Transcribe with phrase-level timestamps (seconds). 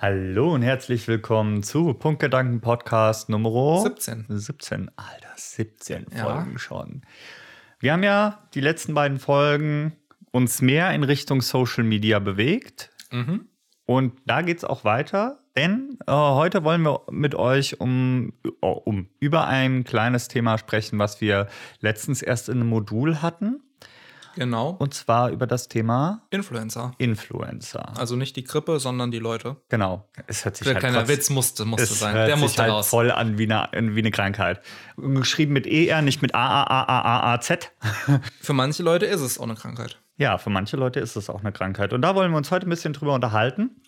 [0.00, 4.26] Hallo und herzlich willkommen zu Punktgedanken Podcast Nummer 17.
[4.28, 4.92] 17.
[4.94, 6.22] Alter, 17 Ja.
[6.22, 7.02] Folgen schon.
[7.80, 9.96] Wir haben ja die letzten beiden Folgen
[10.30, 12.90] uns mehr in Richtung Social Media bewegt.
[13.10, 13.48] Mhm.
[13.86, 18.80] Und da geht es auch weiter, denn äh, heute wollen wir mit euch um, oh,
[18.84, 21.48] um über ein kleines Thema sprechen, was wir
[21.80, 23.64] letztens erst in einem Modul hatten.
[24.38, 24.70] Genau.
[24.78, 26.92] Und zwar über das Thema Influencer.
[26.98, 27.92] Influencer.
[27.98, 29.56] Also nicht die Grippe, sondern die Leute.
[29.68, 30.08] Genau.
[30.26, 32.14] Es hört sich Der halt kleiner trotzdem- Witz musste, musste Es sein.
[32.14, 32.88] hört Der sich musste halt raus.
[32.88, 34.60] voll an wie eine, wie eine Krankheit.
[34.96, 37.72] Geschrieben mit ER, nicht mit A-A-A-A-A-Z.
[38.40, 39.98] Für manche Leute ist es auch eine Krankheit.
[40.16, 41.92] Ja, für manche Leute ist es auch eine Krankheit.
[41.92, 43.80] Und da wollen wir uns heute ein bisschen drüber unterhalten.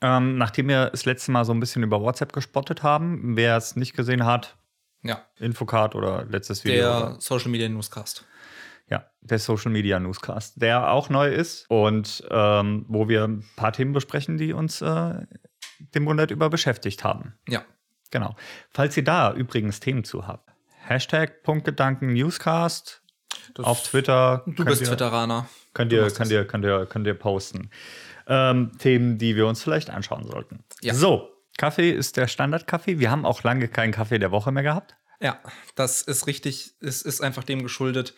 [0.00, 3.74] Ähm, nachdem wir das letzte Mal so ein bisschen über WhatsApp gespottet haben, wer es
[3.76, 4.56] nicht gesehen hat,
[5.02, 5.22] Ja.
[5.38, 6.76] Infocard oder letztes Video.
[6.80, 8.24] Der oder- Social Media Newscast.
[8.90, 13.72] Ja, der Social Media Newscast, der auch neu ist und ähm, wo wir ein paar
[13.72, 15.14] Themen besprechen, die uns äh,
[15.94, 17.34] den Monat über beschäftigt haben.
[17.48, 17.64] Ja.
[18.10, 18.36] Genau.
[18.70, 20.50] Falls ihr da übrigens Themen zu habt,
[20.86, 23.02] Hashtag Punktgedanken Newscast
[23.54, 24.42] Das- auf Twitter.
[24.46, 25.48] Du könnt bist ihr, Twitteraner.
[25.72, 27.70] Könnt ihr, könnt, ihr, könnt, ihr, könnt ihr posten.
[28.26, 30.62] Ähm, Themen, die wir uns vielleicht anschauen sollten.
[30.82, 30.94] Ja.
[30.94, 32.98] So, Kaffee ist der Standardkaffee.
[32.98, 34.94] Wir haben auch lange keinen Kaffee der Woche mehr gehabt.
[35.20, 35.40] Ja,
[35.74, 36.74] das ist richtig.
[36.80, 38.14] Es ist einfach dem geschuldet.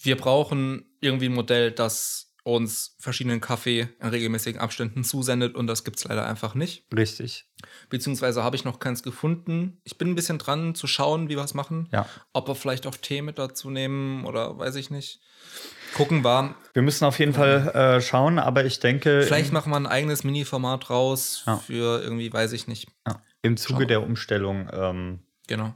[0.00, 5.82] Wir brauchen irgendwie ein Modell, das uns verschiedenen Kaffee in regelmäßigen Abständen zusendet und das
[5.82, 6.84] gibt es leider einfach nicht.
[6.94, 7.46] Richtig.
[7.88, 9.80] Beziehungsweise habe ich noch keins gefunden.
[9.84, 11.88] Ich bin ein bisschen dran zu schauen, wie wir es machen.
[11.90, 12.06] Ja.
[12.34, 15.20] Ob wir vielleicht auch Tee mit dazu nehmen oder weiß ich nicht.
[15.94, 16.54] Gucken wir.
[16.74, 20.22] Wir müssen auf jeden Fall äh, schauen, aber ich denke, Vielleicht machen wir ein eigenes
[20.24, 21.56] Mini-Format raus Ja.
[21.56, 22.88] für irgendwie, weiß ich nicht.
[23.06, 23.88] ja, im Zuge Schauen.
[23.88, 25.72] der Umstellung ähm, Genau.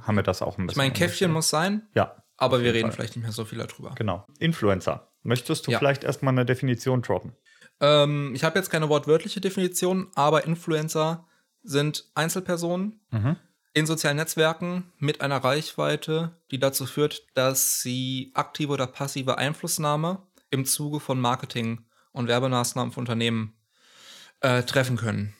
[0.00, 0.70] haben wir das auch ein bisschen.
[0.70, 2.96] Ich meine, Käffchen muss sein, Ja, aber wir reden Fall.
[2.96, 3.94] vielleicht nicht mehr so viel darüber.
[3.94, 4.26] genau.
[4.38, 5.08] Influencer.
[5.22, 5.78] Möchtest du Ja.
[5.78, 7.36] vielleicht erstmal eine Definition droppen?
[7.80, 11.26] Ähm, ich habe jetzt keine wortwörtliche Definition, aber Influencer
[11.62, 13.36] sind Einzelpersonen Mhm.
[13.74, 20.22] in sozialen Netzwerken mit einer Reichweite, die dazu führt, dass sie aktive oder passive Einflussnahme
[20.50, 23.54] im Zuge von Marketing und Werbemaßnahmen für Unternehmen
[24.40, 25.34] äh, treffen können.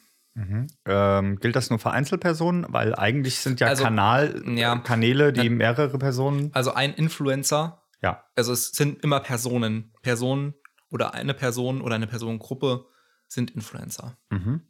[0.87, 2.67] Ähm, gilt das nur für Einzelpersonen?
[2.69, 4.75] Weil eigentlich sind ja, Also, Kanal, ja.
[4.75, 6.51] äh, Kanäle, die mehrere Personen.
[6.55, 8.25] Also ein Influencer, Ja.
[8.37, 10.55] also es sind immer Personen, Personen
[10.91, 12.87] oder eine Person oder eine Personengruppe
[13.29, 14.63] sind Influencer, Mhm.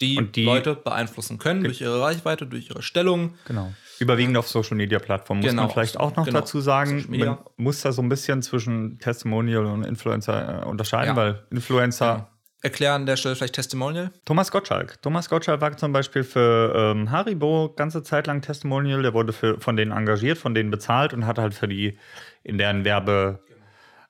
[0.00, 3.34] die, die- Leute beeinflussen können durch ihre Reichweite, durch ihre Stellung.
[3.46, 3.72] Genau.
[3.98, 5.42] Überwiegend auf Social Media Plattformen.
[5.42, 5.62] Muss Genau.
[5.64, 6.40] man vielleicht auch noch Genau.
[6.40, 11.16] dazu sagen, man muss da so ein bisschen zwischen Testimonial und Influencer äh, unterscheiden, Ja.
[11.16, 12.29] weil Influencer.
[12.62, 14.10] Erklären an der Stelle vielleicht Testimonial.
[14.26, 15.00] Thomas Gottschalk.
[15.00, 19.02] Thomas Gottschalk war zum Beispiel für ähm, Haribo ganze Zeit lang Testimonial.
[19.02, 21.98] Der wurde für, von denen engagiert, von denen bezahlt und hat halt für die
[22.42, 23.40] in deren Werbe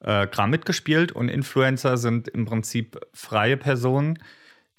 [0.00, 1.12] äh, Kram mitgespielt.
[1.12, 4.18] Und Influencer sind im Prinzip freie Personen,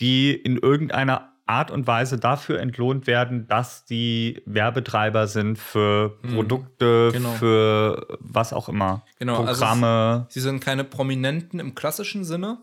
[0.01, 7.09] die in irgendeiner Art und Weise dafür entlohnt werden, dass die Werbetreiber sind für Produkte,
[7.11, 7.31] Genau.
[7.31, 9.03] für was auch immer.
[9.19, 10.27] Genau, also Programme.
[10.29, 12.59] Sie sind keine Prominenten im klassischen Sinne,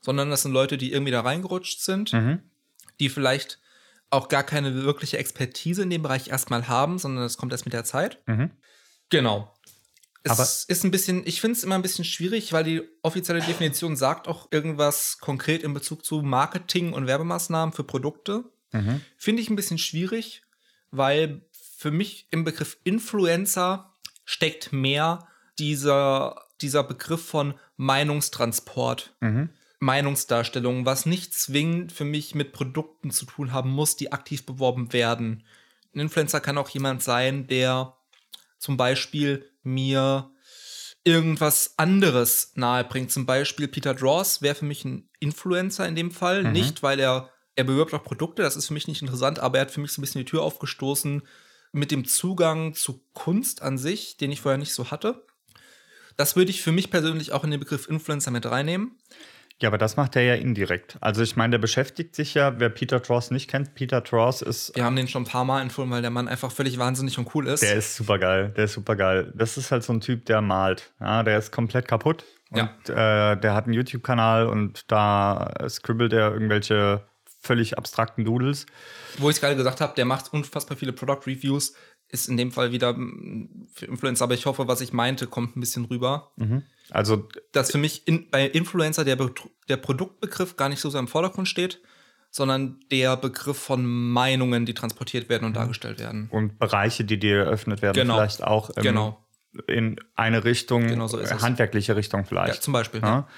[0.00, 2.40] sondern das sind Leute, die irgendwie da reingerutscht sind, Mhm.
[2.98, 3.58] die vielleicht
[4.10, 7.72] auch gar keine wirkliche Expertise in dem Bereich erstmal haben, sondern das kommt erst mit
[7.74, 8.20] der Zeit.
[8.26, 8.50] Mhm.
[9.08, 9.54] Genau.
[10.22, 13.40] Es Aber- ist ein bisschen, ich finde es immer ein bisschen schwierig, weil die offizielle
[13.40, 18.44] Definition sagt auch irgendwas konkret in Bezug zu Marketing und Werbemaßnahmen für Produkte.
[18.72, 19.00] Mhm.
[19.16, 20.42] Finde ich ein bisschen schwierig,
[20.90, 23.94] weil für mich im Begriff Influencer
[24.26, 25.26] steckt mehr
[25.58, 29.50] dieser, dieser Begriff von Meinungstransport, Mhm.
[29.80, 34.92] Meinungsdarstellung, was nicht zwingend für mich mit Produkten zu tun haben muss, die aktiv beworben
[34.92, 35.44] werden.
[35.94, 37.96] Ein Influencer kann auch jemand sein, der
[38.58, 40.30] zum Beispiel mir
[41.02, 43.10] irgendwas anderes nahebringt.
[43.10, 46.44] Zum Beispiel Peter Draws wäre für mich ein Influencer in dem Fall.
[46.44, 46.52] Mhm.
[46.52, 49.62] Nicht, weil er, er bewirbt auch Produkte, das ist für mich nicht interessant, aber er
[49.62, 51.22] hat für mich so ein bisschen die Tür aufgestoßen
[51.72, 55.24] mit dem Zugang zu Kunst an sich, den ich vorher nicht so hatte.
[56.16, 58.98] Das würde ich für mich persönlich auch in den Begriff Influencer mit reinnehmen.
[59.62, 60.96] Ja, aber das macht er ja indirekt.
[61.00, 64.74] Also ich meine, der beschäftigt sich ja, wer Peter Tross nicht kennt, Peter Tross ist,
[64.74, 67.34] Wir haben den schon ein paar Mal empfohlen, weil der Mann einfach völlig wahnsinnig und
[67.34, 67.62] cool ist.
[67.62, 69.32] der ist super geil, der ist super geil.
[69.34, 70.92] Das ist halt so ein Typ, der malt.
[70.98, 72.24] Ja, der ist komplett kaputt.
[72.52, 72.62] Ja.
[72.62, 77.04] Und äh, der hat einen YouTube-Kanal und da scribbelt er irgendwelche
[77.40, 78.66] völlig abstrakten Doodles.
[79.18, 81.74] Wo ich es gerade gesagt habe, der macht unfassbar viele Product Reviews.
[82.12, 85.56] Ist in dem Fall wieder mm, für Influencer, aber ich hoffe, was ich meinte, kommt
[85.56, 86.32] ein bisschen rüber.
[86.90, 89.16] Also Dass für mich in, bei Influencer der,
[89.68, 91.80] der Produktbegriff gar nicht so sehr im Vordergrund steht,
[92.32, 96.28] sondern der Begriff von Meinungen, die transportiert werden und dargestellt werden.
[96.30, 98.14] und Bereiche, die dir eröffnet werden, Genau.
[98.16, 99.24] vielleicht auch im, Genau.
[99.66, 102.62] in eine Richtung, Genau so handwerkliche Richtung Ja, vielleicht.
[102.62, 103.00] zum Beispiel.
[103.00, 103.28] Ja.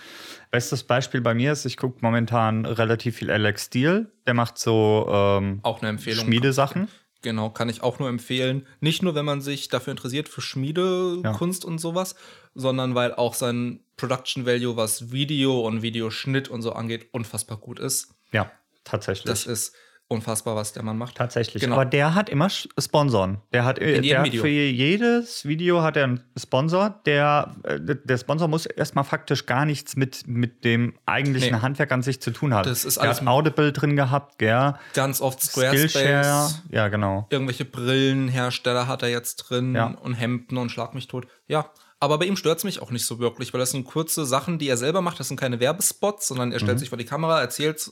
[0.50, 4.12] Bestes Beispiel bei mir ist, ich gucke momentan relativ viel Alex Steel.
[4.26, 6.26] Der macht so ähm, Auch eine Empfehlung.
[6.26, 6.88] Schmiedesachen.
[7.22, 8.66] Genau, kann ich auch nur empfehlen.
[8.80, 12.16] Nicht nur, wenn man sich dafür interessiert für Schmiedekunst und sowas,
[12.54, 17.78] sondern weil auch sein Production Value, was Video und Videoschnitt und so angeht, unfassbar gut
[17.78, 18.14] ist.
[18.32, 18.50] Ja,
[18.82, 19.24] tatsächlich.
[19.24, 19.74] Das ist
[20.12, 21.16] unfassbar, was der Mann macht.
[21.16, 21.62] Tatsächlich.
[21.62, 21.74] Genau.
[21.74, 23.38] Aber der hat immer Sponsoren.
[23.52, 27.00] Der hat, äh, der hat für jedes Video hat er einen Sponsor.
[27.06, 31.62] Der, äh, der Sponsor muss erstmal faktisch gar nichts mit, mit dem eigentlichen Nee.
[31.62, 32.68] Handwerk an sich zu tun haben.
[32.68, 34.74] Das ist der alles hat Audible drin gehabt, gell?
[34.94, 35.88] Ganz oft Skillshare.
[35.88, 36.62] Squarespace.
[36.70, 37.26] Ja, genau.
[37.30, 39.86] Irgendwelche Brillenhersteller hat er jetzt drin Ja.
[39.86, 41.26] und Hemden und Schlag mich tot.
[41.48, 41.70] Ja,
[42.00, 44.58] aber bei ihm stört es mich auch nicht so wirklich, weil das sind kurze Sachen,
[44.58, 45.20] die er selber macht.
[45.20, 46.64] Das sind keine Werbespots, sondern er Mhm.
[46.64, 47.90] stellt sich vor die Kamera, erzählt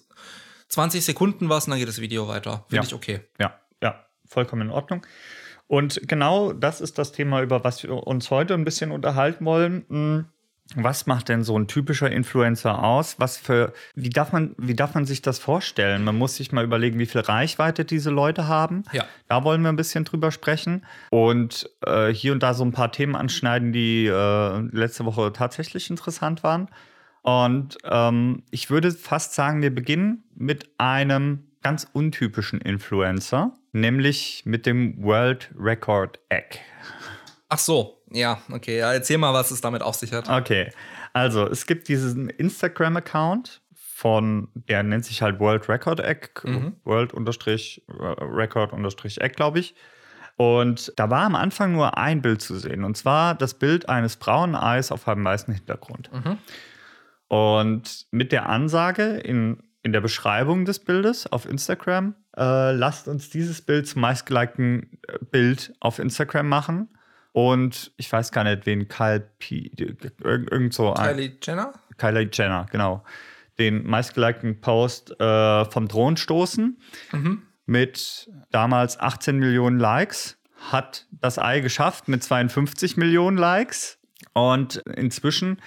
[0.70, 2.64] 20 Sekunden was und dann geht das Video weiter.
[2.69, 2.88] Finde Ja.
[2.88, 3.20] ich okay.
[3.38, 5.06] Ja, ja, vollkommen in Ordnung.
[5.67, 9.84] Und genau das ist das Thema, über was wir uns heute ein bisschen unterhalten wollen.
[9.88, 10.25] Hm,
[10.76, 13.17] Was macht denn so ein typischer Influencer aus?
[13.19, 16.05] Was für, wie darf man, wie darf man sich das vorstellen?
[16.05, 18.84] Man muss sich mal überlegen, wie viel Reichweite diese Leute haben.
[18.93, 19.05] Ja.
[19.26, 22.93] Da wollen wir ein bisschen drüber sprechen und äh, hier und da so ein paar
[22.93, 26.69] Themen anschneiden, die äh, letzte Woche tatsächlich interessant waren.
[27.22, 34.64] Und ähm, ich würde fast sagen, wir beginnen mit einem ganz untypischen Influencer, nämlich mit
[34.67, 36.58] dem World Record Egg.
[37.49, 38.78] Ach so, ja, okay.
[38.78, 40.28] Ja, erzähl mal, was es damit auf sich hat.
[40.28, 40.72] Okay,
[41.12, 46.76] also es gibt diesen Instagram-Account von, der nennt sich halt World Record Egg, Mhm.
[46.84, 49.75] World unterstrich äh, Record unterstrich Egg, glaube ich.
[50.37, 54.16] Und da war am Anfang nur ein Bild zu sehen, und zwar das Bild eines
[54.16, 56.11] braunen Eis auf einem weißen Hintergrund.
[56.12, 56.38] Mhm.
[57.31, 63.31] Und mit der Ansage in, in der Beschreibung des Bildes auf Instagram, äh, lasst uns
[63.31, 66.88] dieses Bild zum meistgelikten äh, Bild auf Instagram machen.
[67.31, 69.71] Und ich weiß gar nicht, wen Kyle P.
[69.79, 71.15] Irgend, irgend so ein.
[71.15, 71.73] Kylie Jenner?
[71.99, 73.05] Kylie Jenner, genau.
[73.61, 76.79] Den meistgelikten Post äh, vom Thron stoßen
[77.12, 77.43] Mhm.
[77.67, 80.37] mit damals 18 Millionen Likes.
[80.73, 83.99] Hat das Ei geschafft mit 52 Millionen Likes.
[84.33, 85.62] Und inzwischen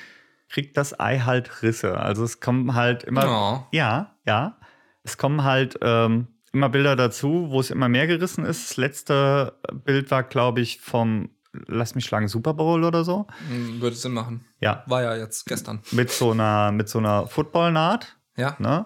[0.49, 1.97] kriegt das Ei halt Risse.
[1.97, 3.23] Also es kommen halt immer.
[3.25, 3.67] Ja.
[3.71, 4.57] Ja, ja.
[5.03, 8.69] Es kommen halt ähm, immer Bilder dazu, wo es immer mehr gerissen ist.
[8.71, 11.29] Das letzte Bild war, glaube ich, vom,
[11.67, 13.27] lass mich schlagen, Super Bowl oder so.
[13.49, 14.45] Hm, Würde Sinn machen.
[14.61, 15.81] Ja, War ja jetzt gestern.
[15.91, 18.15] mit so einer, mit so einer Footballnaht.
[18.37, 18.55] Ja.
[18.59, 18.85] Ne?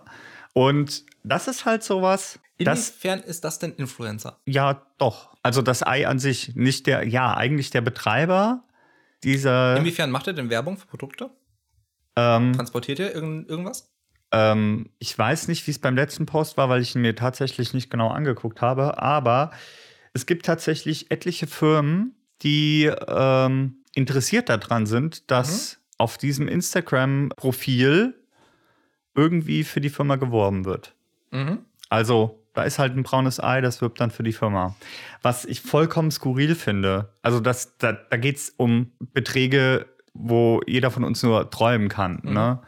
[0.54, 4.40] Und das ist halt sowas, das, Inwiefern ist das denn Influencer?
[4.46, 5.36] ja, doch.
[5.44, 8.64] Also das Ei an sich, nicht der, ja, eigentlich der Betreiber
[9.24, 11.30] dieser, Inwiefern macht er denn Werbung für Produkte?
[12.18, 13.90] Ähm, Transportiert er irgend, irgendwas?
[14.32, 17.74] ähm, ich weiß nicht, wie es beim letzten Post war, weil ich ihn mir tatsächlich
[17.74, 19.52] nicht genau angeguckt habe, aber
[20.14, 28.14] es gibt tatsächlich etliche Firmen, die ähm, interessiert daran sind, dass auf diesem Instagram-Profil
[29.16, 30.94] irgendwie für die Firma geworben wird.
[31.32, 31.60] Mhm.
[31.90, 34.76] Also, da ist halt ein braunes Ei, das wirbt dann für die Firma.
[35.22, 37.14] Was ich vollkommen skurril finde.
[37.22, 39.88] Also, das, da, da geht es um Beträge,
[40.18, 42.20] wo jeder von uns nur träumen kann.
[42.24, 42.34] Mhm.
[42.34, 42.62] Ne?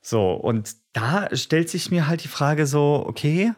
[0.00, 3.52] So, und da stellt sich mir halt die Frage so, okay,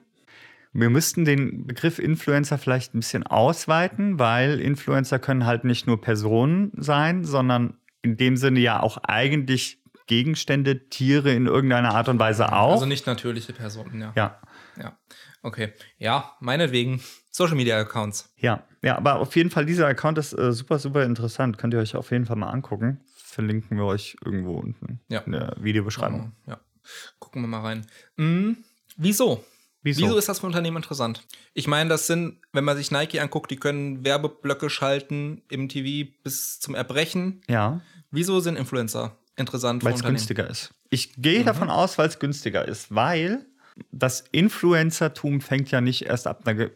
[0.72, 6.00] wir müssten den Begriff Influencer vielleicht ein bisschen ausweiten, weil Influencer können halt nicht nur
[6.00, 12.18] Personen sein, sondern in dem Sinne ja auch eigentlich Gegenstände, Tiere in irgendeiner Art und
[12.18, 12.72] Weise auch.
[12.72, 14.12] Also nicht natürliche Personen, ja.
[14.16, 14.40] ja.
[14.76, 14.98] Ja.
[15.42, 15.74] Okay.
[15.98, 17.00] Ja, meinetwegen.
[17.38, 18.28] Social Media Accounts.
[18.36, 21.56] Ja, ja, aber auf jeden Fall, dieser Account ist äh, super, super interessant.
[21.56, 23.00] Könnt ihr euch auf jeden Fall mal angucken.
[23.14, 25.20] Verlinken wir euch irgendwo unten Ja.
[25.20, 26.32] in der Videobeschreibung.
[26.48, 26.58] Ja.
[27.20, 27.86] Gucken wir mal rein.
[28.16, 28.56] Hm,
[28.96, 29.44] wieso?
[29.82, 30.02] Wieso?
[30.02, 31.24] Wieso ist das für Unternehmen interessant?
[31.54, 36.10] Ich meine, das sind, wenn man sich Nike anguckt, die können Werbeblöcke schalten im TV
[36.24, 37.40] bis zum Erbrechen.
[37.48, 37.80] Ja,
[38.10, 40.74] Wieso sind Influencer interessant weil es günstiger ist.
[40.90, 43.46] Ich gehe davon aus, weil es günstiger ist, weil
[43.90, 46.70] das Influencertum fängt ja nicht erst ab einer,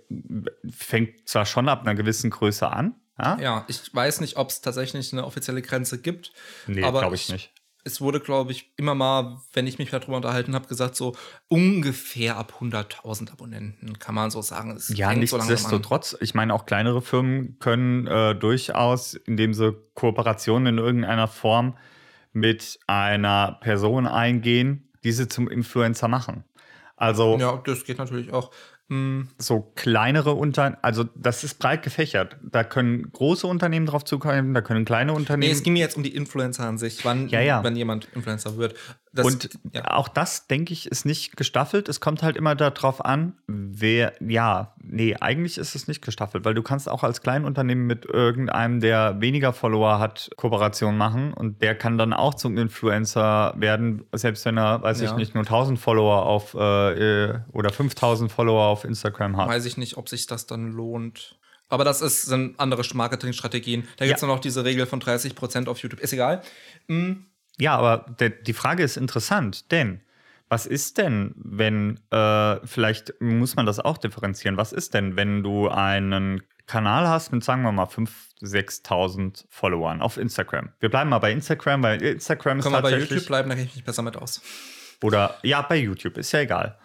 [0.71, 2.95] fängt zwar schon ab einer gewissen Größe an.
[3.19, 6.33] Ja, Ja, ich weiß nicht, ob es tatsächlich eine offizielle Grenze gibt.
[6.67, 7.53] nee, aber glaube ich nicht.
[7.85, 11.17] Es wurde, glaube ich, immer mal, wenn ich mich darüber unterhalten habe, gesagt, so
[11.49, 14.71] ungefähr ab 100.000 Abonnenten, kann man so sagen.
[14.77, 19.77] Es Ja, fängt so nichtsdestotrotz, ich meine, auch kleinere Firmen können äh, durchaus, indem sie
[19.95, 21.77] Kooperationen in irgendeiner Form
[22.33, 26.45] mit einer Person eingehen, diese zum Influencer machen.
[26.97, 28.51] Also, Ja, das geht natürlich auch.
[28.89, 32.37] Hm, so kleinere Unternehmen, also das ist breit gefächert.
[32.43, 35.53] Da können große Unternehmen drauf zugreifen, da können kleine nee, Unternehmen.
[35.53, 37.65] es ging mir jetzt um die Influencer an sich, wann, Ja, ja.
[37.65, 38.75] wann jemand Influencer wird.
[39.15, 39.91] Das, und ja.
[39.91, 41.89] auch das, denke ich, ist nicht gestaffelt.
[41.91, 46.55] Es kommt halt immer darauf an, wer, ja, nee, eigentlich ist es nicht gestaffelt, weil
[46.55, 51.75] du kannst auch als Kleinunternehmen mit irgendeinem, der weniger Follower hat, Kooperation machen und der
[51.75, 55.17] kann dann auch zum Influencer werden, selbst wenn er, weiß ich Ja.
[55.17, 59.49] nicht, nur 1000 Follower auf äh, äh, oder 5000 Follower auf Instagram hat.
[59.49, 61.39] weiß ich nicht, ob sich das dann lohnt.
[61.69, 63.89] Aber das ist, sind andere Marketingstrategien.
[63.97, 64.29] Da gibt es Ja.
[64.29, 66.01] noch diese Regel von 30% auf YouTube.
[66.01, 66.43] Ist egal.
[66.89, 67.27] Hm,
[67.63, 70.01] Ja, aber de, die Frage ist interessant, denn
[70.49, 75.45] was ist denn, wenn, äh, vielleicht muss man das auch differenzieren, was ist denn, wenn
[75.45, 80.71] du einen Kanal hast mit, sagen wir mal, 5.000, 6.000 Followern auf Instagram?
[80.81, 83.11] Wir bleiben mal bei Instagram, weil Instagram ist können wir bei tatsächlich...
[83.11, 84.43] YouTube bleiben, da kenne ich mich besser mit aus.
[85.01, 86.77] Oder, ja, bei YouTube, ist ja egal.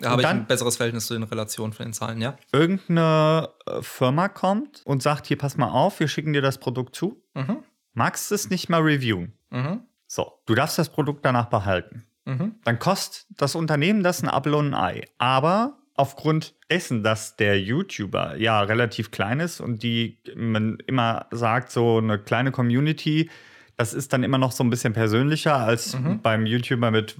[0.00, 2.36] Da habe ich ein besseres Verhältnis zu den Relationen von den Zahlen, ja?
[2.50, 6.96] Irgendeine äh, Firma kommt und sagt, hier, pass mal auf, wir schicken dir das Produkt
[6.96, 7.22] zu.
[7.34, 7.58] Mhm.
[7.94, 9.38] Magst es nicht mal reviewen?
[9.50, 9.85] Mhm.
[10.06, 12.04] So, du darfst das Produkt danach behalten.
[12.28, 12.56] Mhm.
[12.64, 15.04] dann kostet das Unternehmen das ein Apfel und ein Ei.
[15.18, 21.70] Aber aufgrund dessen, dass der YouTuber ja relativ klein ist und die man immer sagt,
[21.70, 23.30] so eine kleine Community,
[23.76, 26.20] das ist dann immer noch so ein bisschen persönlicher als Mhm.
[26.20, 27.14] beim YouTuber mit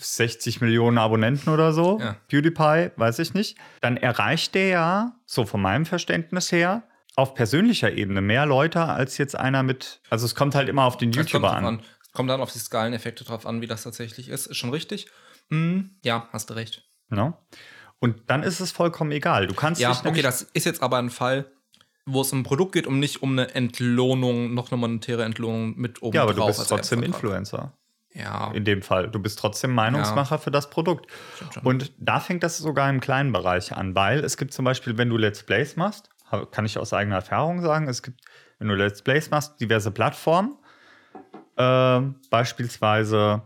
[0.00, 2.00] 60 Millionen Abonnenten oder so.
[2.00, 2.16] Ja.
[2.28, 3.56] PewDiePie, weiß ich nicht.
[3.80, 6.82] Dann erreicht der ja, so von meinem Verständnis her,
[7.14, 10.00] auf persönlicher Ebene mehr Leute als jetzt einer mit.
[10.08, 11.80] Also es kommt halt immer auf den YouTuber an.
[12.18, 14.46] Kommt dann auf die Skaleneffekte drauf an, wie das tatsächlich ist.
[14.46, 15.06] Ist schon richtig.
[15.50, 16.82] Hm, ja, hast du recht.
[17.10, 17.32] Ne?
[18.00, 19.46] Und dann ist es vollkommen egal.
[19.46, 21.52] Du kannst Ja, okay, das ist jetzt aber ein Fall,
[22.06, 25.76] wo es um ein Produkt geht und nicht um eine Entlohnung, noch eine monetäre Entlohnung
[25.78, 27.04] mit oben Ja, aber du bist trotzdem.
[27.04, 27.72] Influencer.
[28.12, 29.08] Ja, In dem Fall.
[29.08, 31.08] Du bist trotzdem Meinungsmacher für das Produkt.
[31.52, 31.62] schon.
[31.62, 35.08] Und da fängt das sogar im kleinen Bereich an, weil es gibt zum Beispiel, wenn
[35.08, 36.10] du Let's Plays machst,
[36.50, 38.22] kann ich aus eigener Erfahrung sagen, es gibt,
[38.58, 40.57] wenn du Let's Plays machst, diverse Plattformen.
[41.58, 43.42] Ähm, beispielsweise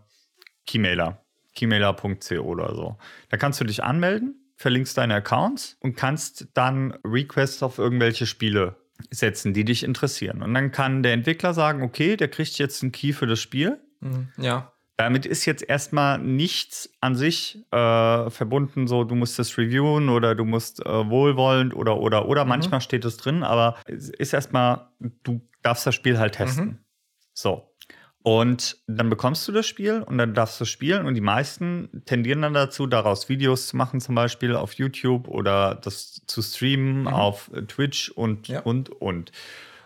[0.66, 1.24] Keymailer,
[1.56, 2.98] keymailer.co oder so.
[3.30, 8.76] Da kannst du dich anmelden, verlinkst deine Accounts und kannst dann Requests auf irgendwelche Spiele
[9.10, 10.42] setzen, die dich interessieren.
[10.42, 13.80] Und dann kann der Entwickler sagen, okay, der kriegt jetzt einen Key für das Spiel.
[14.00, 14.28] Mhm.
[14.36, 14.72] ja.
[14.98, 20.34] Damit ist jetzt erstmal nichts an sich äh, verbunden, so du musst es reviewen oder
[20.34, 22.44] du musst äh, wohlwollend oder oder oder.
[22.44, 24.90] Manchmal steht es drin, aber es ist erstmal,
[25.24, 26.84] du darfst das Spiel halt testen.
[27.32, 27.71] So.
[28.24, 32.42] Und dann bekommst du das Spiel und dann darfst du spielen und die meisten tendieren
[32.42, 37.50] dann dazu, daraus Videos zu machen, zum Beispiel auf YouTube oder das zu streamen auf
[37.52, 38.60] äh, Twitch und, Ja.
[38.60, 39.32] und, und.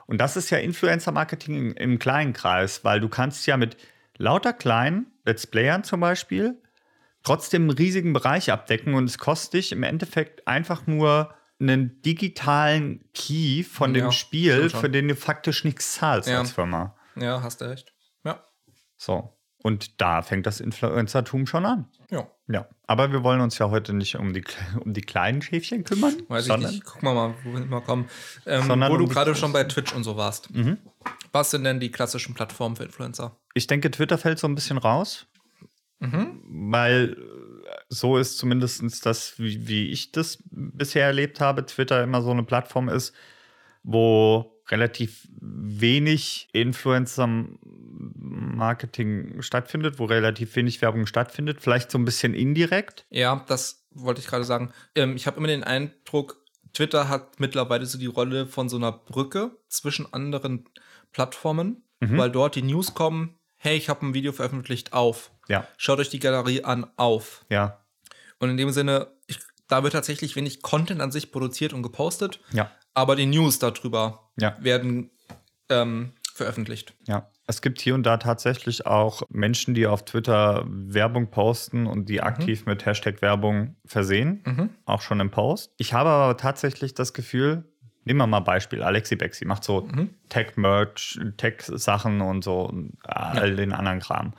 [0.07, 3.76] Und das ist ja Influencer-Marketing im, im kleinen Kreis, weil du kannst ja mit
[4.19, 6.57] lauter kleinen Let's Playern zum Beispiel
[7.23, 13.02] trotzdem einen riesigen Bereich abdecken und es kostet dich im Endeffekt einfach nur einen digitalen
[13.14, 16.38] Key von Ja, dem Spiel, für den du faktisch nichts zahlst Ja.
[16.40, 16.95] als Firma.
[17.16, 17.95] Ja, hast du recht.
[18.97, 19.33] So.
[19.62, 21.88] Und da fängt das Influencertum schon an.
[22.11, 22.29] Ja.
[22.47, 22.69] Ja.
[22.87, 24.45] Aber wir wollen uns ja heute nicht um die,
[24.81, 26.85] um die kleinen Schäfchen kümmern, Weiß ich sondern nicht.
[26.85, 28.09] Gucken wir mal, wohin wir kommen.
[28.47, 30.55] Ähm, wo um du gerade schon bei Twitch und so warst.
[30.55, 30.79] Mhm.
[31.33, 33.37] Was sind denn die klassischen Plattformen für Influencer?
[33.57, 35.26] ich denke, Twitter fällt so ein bisschen raus.
[35.99, 36.43] Mhm.
[36.71, 42.21] Weil äh, so ist zumindest das, wie, wie ich das bisher erlebt habe, Twitter immer
[42.21, 43.15] so eine Plattform ist,
[43.83, 53.06] wo relativ wenig Influencer-Marketing stattfindet, wo relativ wenig Werbung stattfindet, vielleicht so ein bisschen indirekt.
[53.11, 54.73] Ja, das wollte ich gerade sagen.
[54.94, 56.42] Ähm, ich habe immer den Eindruck,
[56.73, 60.68] Twitter hat mittlerweile so die Rolle von so einer Brücke zwischen anderen
[61.12, 62.18] Plattformen, Mhm.
[62.18, 65.30] weil dort die News kommen, hey, ich habe ein Video veröffentlicht auf.
[65.49, 67.46] Ja, Schaut euch die Galerie an auf.
[67.49, 67.82] ja,
[68.38, 72.38] Und in dem Sinne, ich, da wird tatsächlich wenig Content an sich produziert und gepostet,
[72.52, 74.57] ja, aber die News darüber ja.
[74.61, 75.11] werden
[75.69, 76.95] ähm, veröffentlicht.
[77.07, 82.09] Ja, es gibt hier und da tatsächlich auch Menschen, die auf Twitter Werbung posten und
[82.09, 84.71] die aktiv mit Hashtag Werbung versehen, Mhm.
[84.85, 85.73] auch schon im Post.
[85.78, 87.64] Ich habe aber tatsächlich das Gefühl,
[88.05, 90.11] nehmen wir mal Beispiel, Alexi Bexi macht so Mhm.
[90.28, 94.35] Tech-Merch, Tech-Sachen und so und all den anderen Kram.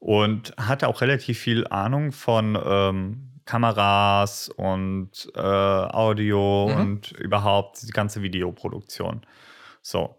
[0.00, 6.80] Und hat auch relativ viel Ahnung von ähm, Kameras und äh, Audio Mhm.
[6.80, 9.22] und überhaupt die ganze Videoproduktion.
[9.82, 10.14] So.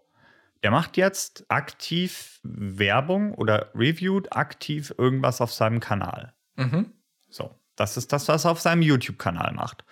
[0.62, 6.34] Der macht jetzt aktiv Werbung oder reviewt aktiv irgendwas auf seinem Kanal.
[6.56, 6.92] Mhm.
[7.30, 7.54] So.
[7.76, 9.84] Das ist das, was er auf seinem YouTube-Kanal macht.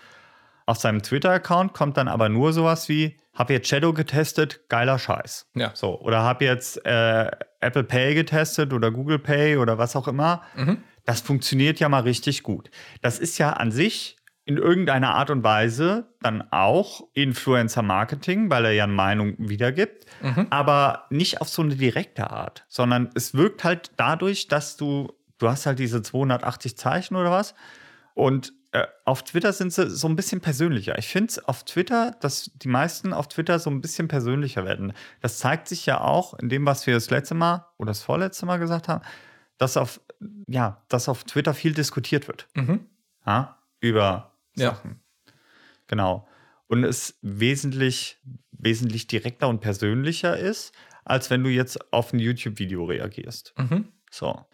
[0.66, 5.47] Auf seinem Twitter-Account kommt dann aber nur sowas wie: Hab jetzt Shadow getestet, geiler Scheiß.
[5.54, 5.71] Ja.
[5.75, 5.99] So.
[6.00, 7.30] Oder hab jetzt äh,
[7.61, 10.42] Apple Pay getestet oder Google Pay oder was auch immer.
[10.54, 10.83] Mhm.
[11.09, 12.71] Das funktioniert ja mal richtig gut.
[13.00, 18.73] Das ist ja an sich in irgendeiner Art und Weise dann auch Influencer-Marketing, weil er
[18.73, 20.05] ja eine Meinung wiedergibt,
[20.50, 25.49] aber nicht auf so eine direkte Art, sondern es wirkt halt dadurch, dass du, du
[25.49, 27.55] hast halt diese 280 Zeichen oder was
[28.12, 30.99] und äh, auf Twitter sind sie so ein bisschen persönlicher.
[30.99, 34.93] Ich finde es auf Twitter, dass die meisten auf Twitter so ein bisschen persönlicher werden.
[35.23, 38.45] Das zeigt sich ja auch in dem, was wir das letzte Mal oder das vorletzte
[38.45, 39.03] Mal gesagt haben,
[39.57, 40.00] dass auf,
[40.47, 42.49] ja, dass auf Twitter viel diskutiert wird.
[42.55, 42.87] Mhm.
[43.27, 44.71] Ja, über Ja.
[44.71, 45.01] Sachen.
[45.87, 46.27] Genau.
[46.67, 48.19] Und es wesentlich,
[48.53, 50.73] wesentlich direkter und persönlicher ist,
[51.05, 53.55] als wenn du jetzt auf ein YouTube-Video reagierst.
[53.57, 53.89] Mhm.
[54.11, 54.45] So.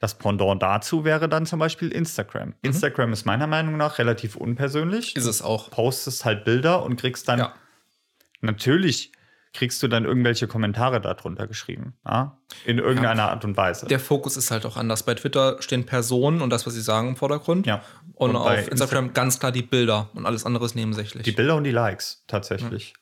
[0.00, 2.54] Das Pendant dazu wäre dann zum Beispiel Instagram.
[2.62, 5.14] Instagram ist meiner Meinung nach relativ unpersönlich.
[5.14, 5.70] Ist es auch.
[5.70, 7.54] Postest halt Bilder und kriegst dann, Ja.
[8.40, 9.12] natürlich
[9.52, 11.94] kriegst du dann irgendwelche Kommentare darunter geschrieben.
[12.06, 12.38] Ja?
[12.64, 13.86] In irgendeiner Art und Weise.
[13.86, 15.02] Der Fokus ist halt auch anders.
[15.02, 17.66] Bei Twitter stehen Personen und das, was sie sagen, im Vordergrund.
[17.66, 17.82] Ja.
[18.14, 21.24] Und, Und auf bei Instagram ganz klar die Bilder und alles andere ist nebensächlich.
[21.24, 22.94] Die Bilder und die Likes tatsächlich.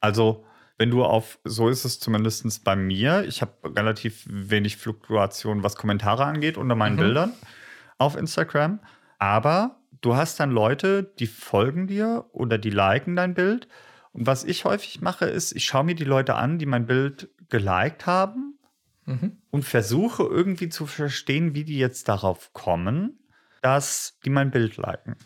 [0.00, 0.44] Also,
[0.78, 5.76] wenn du auf, so ist es zumindest bei mir, ich habe relativ wenig Fluktuation, was
[5.76, 7.32] Kommentare angeht, unter meinen Bildern
[7.98, 8.78] auf Instagram.
[9.18, 13.68] Aber du hast dann Leute, die folgen dir oder die liken dein Bild.
[14.12, 17.28] Und was ich häufig mache, ist, ich schaue mir die Leute an, die mein Bild
[17.48, 18.54] geliked haben
[19.06, 19.38] Mhm.
[19.50, 23.18] und versuche irgendwie zu verstehen, wie die jetzt darauf kommen,
[23.62, 25.16] dass die mein Bild liken.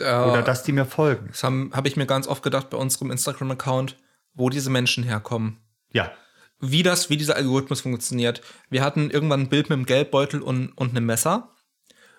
[0.00, 1.26] Oder dass die mir folgen.
[1.28, 3.96] Das habe hab ich mir ganz oft gedacht bei unserem Instagram-Account,
[4.34, 5.58] wo diese Menschen herkommen.
[5.92, 6.12] Ja,
[6.60, 8.40] Wie das, wie dieser Algorithmus funktioniert.
[8.70, 11.50] Wir hatten irgendwann ein Bild mit einem Geldbeutel und, und einem Messer.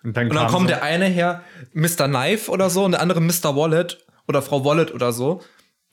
[0.03, 1.43] Und dann, Und dann kommt so- der eine her,
[1.73, 2.07] Mr.
[2.07, 3.55] Knife oder so, und der andere Mr.
[3.55, 5.41] Wallet oder Frau Wallet oder so,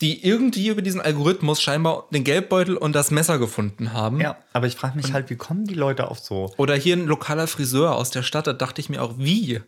[0.02, 4.20] die irgendwie über diesen Algorithmus scheinbar den Geldbeutel und das Messer gefunden haben.
[4.20, 6.52] Ja, aber ich frage mich halt, wie kommen die Leute auf so?
[6.58, 9.60] Oder hier ein lokaler Friseur aus der Stadt, da dachte ich mir auch, wie?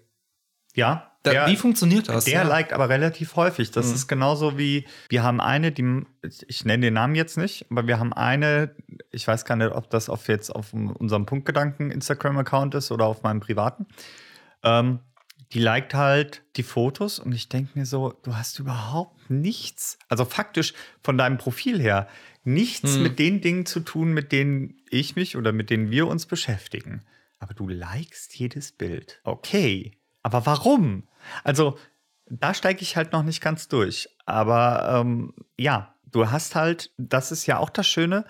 [0.74, 2.24] Ja, Da, der, wie funktioniert das?
[2.24, 2.42] der Ja.
[2.42, 3.70] liked aber relativ häufig.
[3.70, 6.02] Das ist genauso wie, wir haben eine, die,
[6.48, 8.74] ich nenne den Namen jetzt nicht, aber wir haben eine,
[9.12, 13.22] ich weiß gar nicht, ob das auf jetzt auf unserem Punktgedanken Instagram-Account ist oder auf
[13.22, 13.86] meinem privaten.
[14.64, 14.98] Ähm,
[15.52, 20.24] die liked halt die Fotos und ich denke mir so, du hast überhaupt nichts, also
[20.24, 22.08] faktisch von deinem Profil her,
[22.44, 26.26] nichts mit den Dingen zu tun, mit denen ich mich oder mit denen wir uns
[26.26, 27.02] beschäftigen.
[27.38, 29.20] Aber du likest jedes Bild.
[29.24, 31.04] Okay, aber warum?
[31.42, 31.78] Also,
[32.26, 34.08] da steige ich halt noch nicht ganz durch.
[34.24, 38.24] Aber ähm, ja, du hast halt, das ist ja auch das Schöne,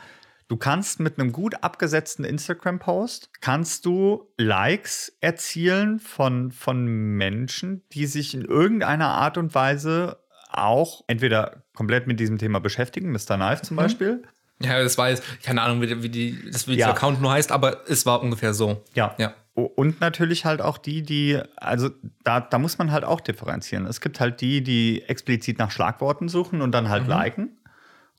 [0.49, 8.07] du kannst mit einem gut abgesetzten Instagram-Post, kannst du Likes erzielen von, von Menschen, die
[8.07, 10.19] sich in irgendeiner Art und Weise
[10.51, 13.37] auch entweder komplett mit diesem Thema beschäftigen, Mr.
[13.37, 14.23] Knife zum Beispiel.
[14.61, 16.77] Ja, das war jetzt, keine Ahnung, wie, wie, die, das, wie Ja.
[16.77, 18.83] dieser Account nur heißt, aber es war ungefähr so.
[18.95, 19.15] Ja.
[19.19, 19.35] Ja.
[19.55, 21.91] Und natürlich halt auch die, die, also
[22.25, 23.87] da, da muss man halt auch differenzieren.
[23.87, 27.57] Es gibt halt die, die explizit nach Schlagworten suchen und dann halt liken.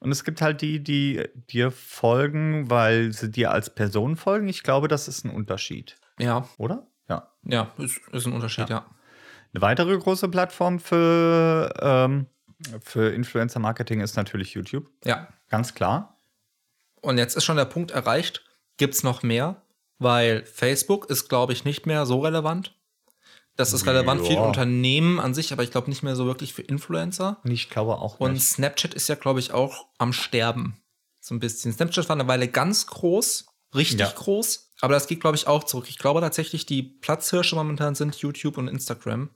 [0.05, 4.47] Und es gibt halt die, die dir folgen, weil sie dir als Person folgen.
[4.47, 6.85] Ich glaube, das ist ein Unterschied, Ja, oder?
[7.09, 7.31] Ja.
[7.41, 8.85] ja, ist, ist ein Unterschied, ja.
[9.51, 12.27] Eine weitere große Plattform für, ähm,
[12.83, 14.91] für Influencer-Marketing ist natürlich YouTube.
[15.03, 15.27] Ja.
[15.49, 16.19] Ganz klar.
[17.01, 18.45] Und jetzt ist schon der Punkt erreicht,
[18.77, 19.63] gibt es noch mehr?
[19.97, 22.77] Weil Facebook ist, glaube ich, nicht mehr so relevant.
[23.57, 24.41] Das ist relevant für Ja.
[24.45, 27.37] Unternehmen an sich, aber ich glaube nicht mehr so wirklich für Influencer.
[27.43, 28.43] Und ich glaube auch Und nicht.
[28.47, 30.77] Snapchat ist ja, glaube ich, auch am Sterben.
[31.21, 31.71] So ein bisschen.
[31.71, 34.11] Snapchat war eine Weile ganz groß, richtig Ja.
[34.11, 35.85] groß, aber das geht, glaube ich, auch zurück.
[35.89, 39.29] Ich glaube tatsächlich, die Platzhirsche momentan sind YouTube und Instagram.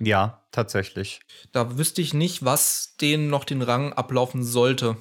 [0.00, 1.20] Ja, tatsächlich.
[1.52, 4.96] Da wüsste ich nicht, was denen noch den Rang ablaufen sollte.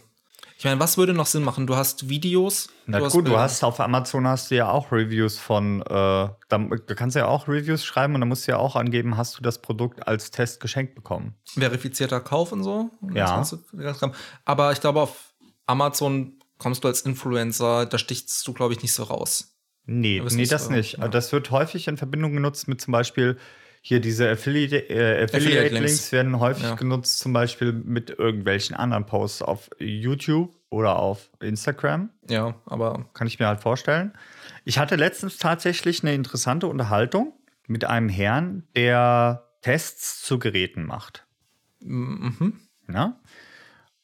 [0.64, 1.68] Ich meine, was würde noch Sinn machen?
[1.68, 2.70] Du hast Videos.
[2.86, 3.42] Na du hast gut, du Bilder.
[3.42, 7.50] hast auf Amazon hast du ja auch Reviews von, äh, da, du kannst ja auch
[7.50, 10.62] Reviews schreiben und dann musst du ja auch angeben, hast du das Produkt als Test
[10.62, 11.36] geschenkt bekommen.
[11.44, 12.92] verifizierter Kauf und so.
[13.02, 13.36] Und Ja.
[13.36, 13.62] ganze-
[14.46, 15.34] Aber ich glaube, auf
[15.66, 19.58] Amazon kommst du als Influencer, da stichst du, glaube ich, nicht so raus.
[19.86, 20.98] Nee, es nee, das so, nicht.
[20.98, 21.10] ja.
[21.10, 23.38] Das wird häufig in Verbindung genutzt mit zum Beispiel
[23.86, 25.34] hier diese Affiliate- äh, Affiliate-Links.
[25.36, 26.76] Affiliate-Links werden häufig Ja.
[26.76, 32.10] genutzt, zum Beispiel mit irgendwelchen anderen Posts auf YouTube oder auf Instagram.
[32.30, 34.14] Ja, aber Kann ich mir halt vorstellen.
[34.64, 37.34] Ich hatte letztens tatsächlich eine interessante Unterhaltung
[37.68, 41.26] mit einem Herrn, der Tests zu Geräten macht.
[41.82, 42.62] mhm.
[42.92, 43.20] Ja?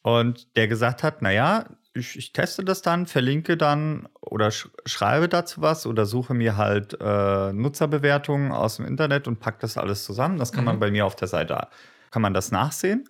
[0.02, 5.28] Und der gesagt hat, naja, ich, ich teste das dann, verlinke dann oder sch schreibe
[5.28, 10.04] dazu was oder suche mir halt äh, Nutzerbewertungen aus dem Internet und packe das alles
[10.04, 10.38] zusammen.
[10.38, 11.68] Das kann man bei mir auf der Seite,
[12.12, 13.10] kann man das nachsehen.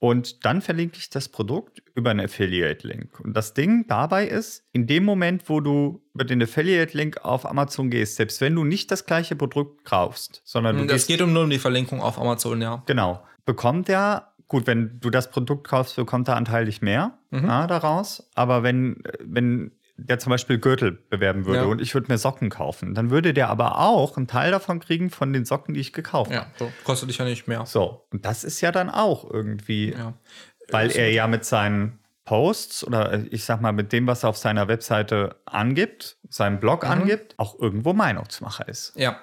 [0.00, 3.20] Und dann verlinke ich das Produkt über einen Affiliate-Link.
[3.20, 7.90] Und das Ding dabei ist, in dem Moment, wo du über den Affiliate-Link auf Amazon
[7.90, 11.34] gehst, selbst wenn du nicht das gleiche Produkt kaufst, sondern du Das gehst, geht um
[11.34, 12.82] nur um die Verlinkung auf Amazon, ja.
[12.86, 17.46] genau, bekommt der, gut, wenn du das Produkt kaufst, bekommt er anteilig mehr Mhm.
[17.46, 18.28] ja, daraus.
[18.34, 21.66] Aber wenn, wenn der zum Beispiel Gürtel bewerben würde Ja.
[21.66, 25.10] und ich würde mir Socken kaufen, dann würde der aber auch einen Teil davon kriegen
[25.10, 26.46] von den Socken, die ich gekauft habe.
[26.46, 26.72] Ja, so.
[26.84, 27.64] kostet dich ja nicht mehr.
[27.66, 30.14] So, und das ist ja dann auch irgendwie Ja.
[30.70, 34.30] weil er ja mit seinen Posts oder äh, ich sag mal mit dem, was er
[34.30, 36.90] auf seiner Webseite angibt, seinem Blog Mhm.
[36.90, 38.92] angibt, auch irgendwo Meinungsmacher ist.
[38.96, 39.16] Ja.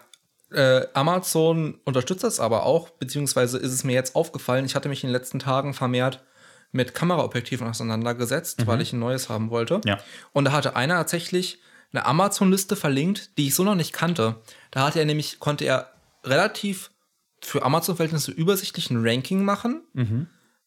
[0.51, 5.03] Äh, Amazon unterstützt das aber auch, beziehungsweise ist es mir jetzt aufgefallen, ich hatte mich
[5.03, 6.23] in den letzten Tagen vermehrt
[6.71, 9.81] mit Kameraobjektiven auseinandergesetzt, weil ich ein neues haben wollte.
[9.85, 9.99] Ja.
[10.33, 11.59] Und da hatte einer tatsächlich
[11.91, 14.35] eine Amazon-Liste verlinkt, die ich so noch nicht kannte.
[14.71, 15.91] Da hatte er nämlich, konnte er
[16.23, 16.91] relativ
[17.41, 19.83] für Amazon-Verhältnisse übersichtlichen Ranking machen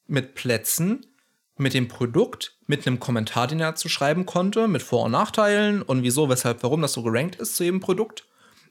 [0.07, 1.07] mit Plätzen,
[1.57, 5.83] mit dem Produkt, mit einem Kommentar, den er zu schreiben konnte, mit Vor- und Nachteilen
[5.83, 8.25] und wieso, weshalb, warum das so gerankt ist zu jedem Produkt.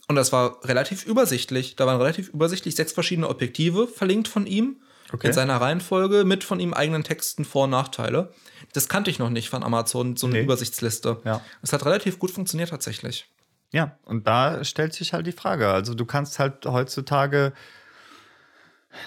[0.09, 1.75] Und das war relativ übersichtlich.
[1.75, 5.27] Da waren relativ übersichtlich sechs verschiedene Objektive verlinkt von ihm Okay.
[5.27, 8.31] in seiner Reihenfolge mit von ihm eigenen Texten Vor- und Nachteile.
[8.73, 10.43] Das kannte ich noch nicht von Amazon, so eine Nee.
[10.43, 11.19] Übersichtsliste.
[11.25, 11.41] Ja.
[11.61, 13.27] Das hat relativ gut funktioniert tatsächlich.
[13.71, 15.69] Ja, und da stellt sich halt die Frage.
[15.69, 17.53] Also du kannst halt heutzutage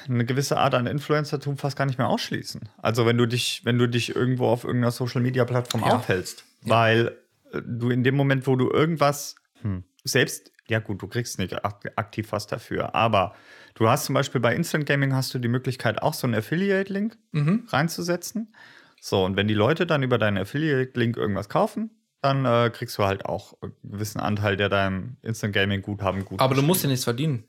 [0.08, 2.68] eine gewisse Art an Influencertum fast gar nicht mehr ausschließen.
[2.78, 5.96] Also wenn du dich, wenn du dich irgendwo auf irgendeiner Social Media Plattform Ja.
[5.96, 7.16] aufhältst, weil
[7.52, 11.64] äh, du in dem Moment, wo du irgendwas hm, selbst, ja gut, du kriegst nicht
[11.64, 13.34] ak aktiv was dafür, aber
[13.74, 17.16] du hast zum Beispiel bei Instant Gaming hast du die Möglichkeit auch so einen Affiliate-Link
[17.32, 17.64] Mhm.
[17.68, 18.54] reinzusetzen.
[19.00, 23.04] So, und wenn die Leute dann über deinen Affiliate-Link irgendwas kaufen, dann äh, kriegst du
[23.04, 27.02] halt auch einen gewissen Anteil, der deinem Instant Gaming-Guthaben gut Aber du musst ja nichts
[27.02, 27.42] verdienen,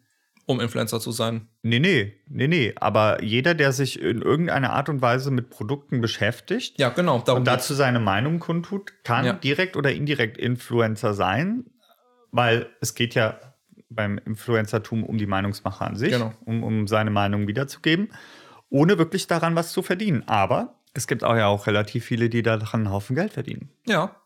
[0.48, 1.48] um Influencer zu sein.
[1.62, 2.74] Nee, nee, nee, nee.
[2.78, 7.24] Aber jeder, der sich in irgendeiner Art und Weise mit Produkten beschäftigt Ja, genau.
[7.28, 9.34] Und dazu seine Meinung kundtut, kann Ja.
[9.34, 11.66] direkt oder indirekt Influencer sein,
[12.34, 13.40] weil es geht ja
[13.90, 16.34] beim Influencertum um die Meinungsmacher an sich, Genau.
[16.46, 18.12] um, um seine Meinung wiederzugeben,
[18.70, 20.28] ohne wirklich daran was zu verdienen.
[20.28, 23.70] Aber es gibt auch ja auch relativ viele, die daran einen Haufen Geld verdienen.
[23.86, 24.20] Ja.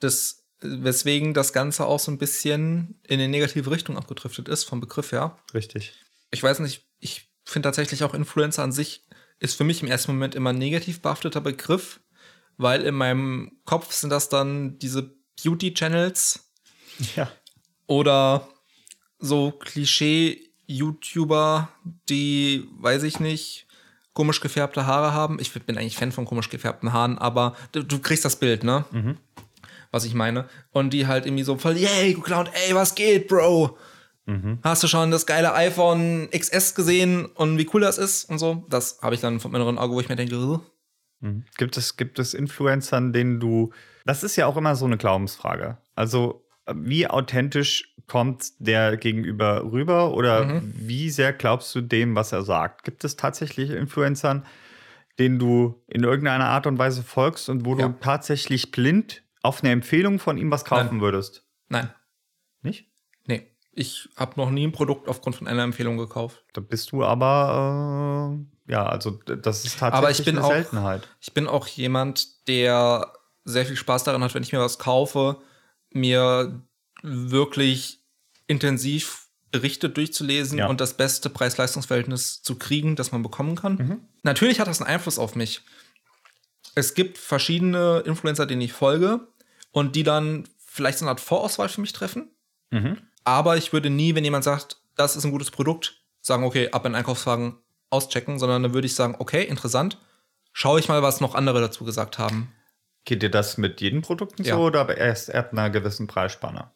[0.00, 4.80] Das, weswegen das Ganze auch so ein bisschen in eine negative Richtung abgedriftet ist, vom
[4.80, 5.36] Begriff her.
[5.52, 5.92] Richtig.
[6.30, 9.04] Ich weiß nicht, ich finde tatsächlich auch Influencer an sich
[9.38, 12.00] ist für mich im ersten Moment immer ein negativ behafteter Begriff,
[12.56, 16.45] weil in meinem Kopf sind das dann diese Beauty-Channels
[17.16, 17.28] Ja.
[17.86, 18.48] oder
[19.18, 19.50] so
[20.66, 21.68] Klischee-YouTuber,
[22.08, 23.66] die, weiß ich nicht,
[24.12, 25.38] komisch gefärbte Haare haben.
[25.40, 28.84] Ich bin eigentlich Fan von komisch gefärbten Haaren, aber du, du kriegst das Bild, ne?
[29.90, 30.48] Was ich meine.
[30.70, 33.76] Und die halt irgendwie so voll, yay, geklaut, ey, was geht, Bro?
[34.62, 38.66] Hast du schon das geile iPhone XS gesehen und wie cool das ist und so?
[38.68, 40.62] Das habe ich dann vom inneren Auge, wo ich mir denke, "Ugh."
[41.56, 43.72] Gibt es, gibt es Influencern, denen du.
[44.04, 45.78] Das ist ja auch immer so eine Glaubensfrage.
[45.94, 52.42] Also, wie authentisch kommt der Gegenüber rüber oder wie sehr glaubst du dem, was er
[52.42, 52.84] sagt?
[52.84, 54.44] Gibt es tatsächlich Influencern,
[55.18, 57.88] denen du in irgendeiner Art und Weise folgst und wo Ja.
[57.88, 61.00] du tatsächlich blind auf eine Empfehlung von ihm was kaufen Nein.
[61.00, 61.44] würdest?
[61.68, 61.90] nein,
[62.62, 62.86] Nicht?
[63.26, 63.50] nee.
[63.78, 66.42] Ich habe noch nie ein Produkt aufgrund von einer Empfehlung gekauft.
[66.54, 68.36] Da bist du aber,
[68.68, 71.08] äh, ja, also das ist tatsächlich Aber ich bin eine auch- Seltenheit.
[71.20, 73.12] Ich bin auch jemand, der
[73.44, 75.38] sehr viel Spaß daran hat, wenn ich mir was kaufe,
[75.96, 76.62] mir
[77.02, 78.00] wirklich
[78.46, 80.66] intensiv Berichte durchzulesen Ja.
[80.68, 84.06] und das beste Preis-Leistungs-Verhältnis zu kriegen, das man bekommen kann.
[84.22, 85.62] Natürlich hat das einen Einfluss auf mich.
[86.74, 89.26] Es gibt verschiedene Influencer, denen ich folge
[89.70, 92.30] und die dann vielleicht so eine Art Vorauswahl für mich treffen.
[92.70, 92.98] Mhm.
[93.24, 96.84] Aber ich würde nie, wenn jemand sagt, das ist ein gutes Produkt, sagen, okay, ab
[96.84, 97.56] in Einkaufswagen
[97.90, 99.98] auschecken, sondern dann würde ich sagen, okay, interessant,
[100.52, 102.52] schaue ich mal, was noch andere dazu gesagt haben.
[103.06, 104.56] Geht dir das mit jedem Produkten Ja.
[104.56, 106.70] so oder aber erst ab einer gewissen Preisspanne?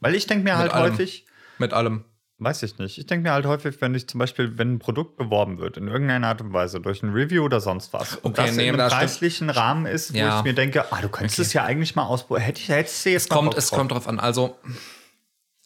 [0.00, 0.92] Weil ich denke mir Mit halt allem.
[0.94, 1.26] häufig,
[1.58, 2.04] Mit allem.
[2.38, 5.16] weiß ich nicht, ich denke mir halt häufig, wenn ich zum Beispiel, wenn ein Produkt
[5.16, 8.46] beworben wird, in irgendeiner Art und Weise, durch ein Review oder sonst was, und Okay,
[8.46, 9.00] das nee, in einem das stimmt.
[9.10, 10.38] preislichen Rahmen ist, wo Ja.
[10.38, 11.46] ich mir denke, ah, du könntest Okay.
[11.46, 13.92] es ja eigentlich mal ausprobieren, hätte ich, hättest du jetzt Es mal kommt, es kommt
[13.92, 14.18] drauf an.
[14.18, 14.58] Also,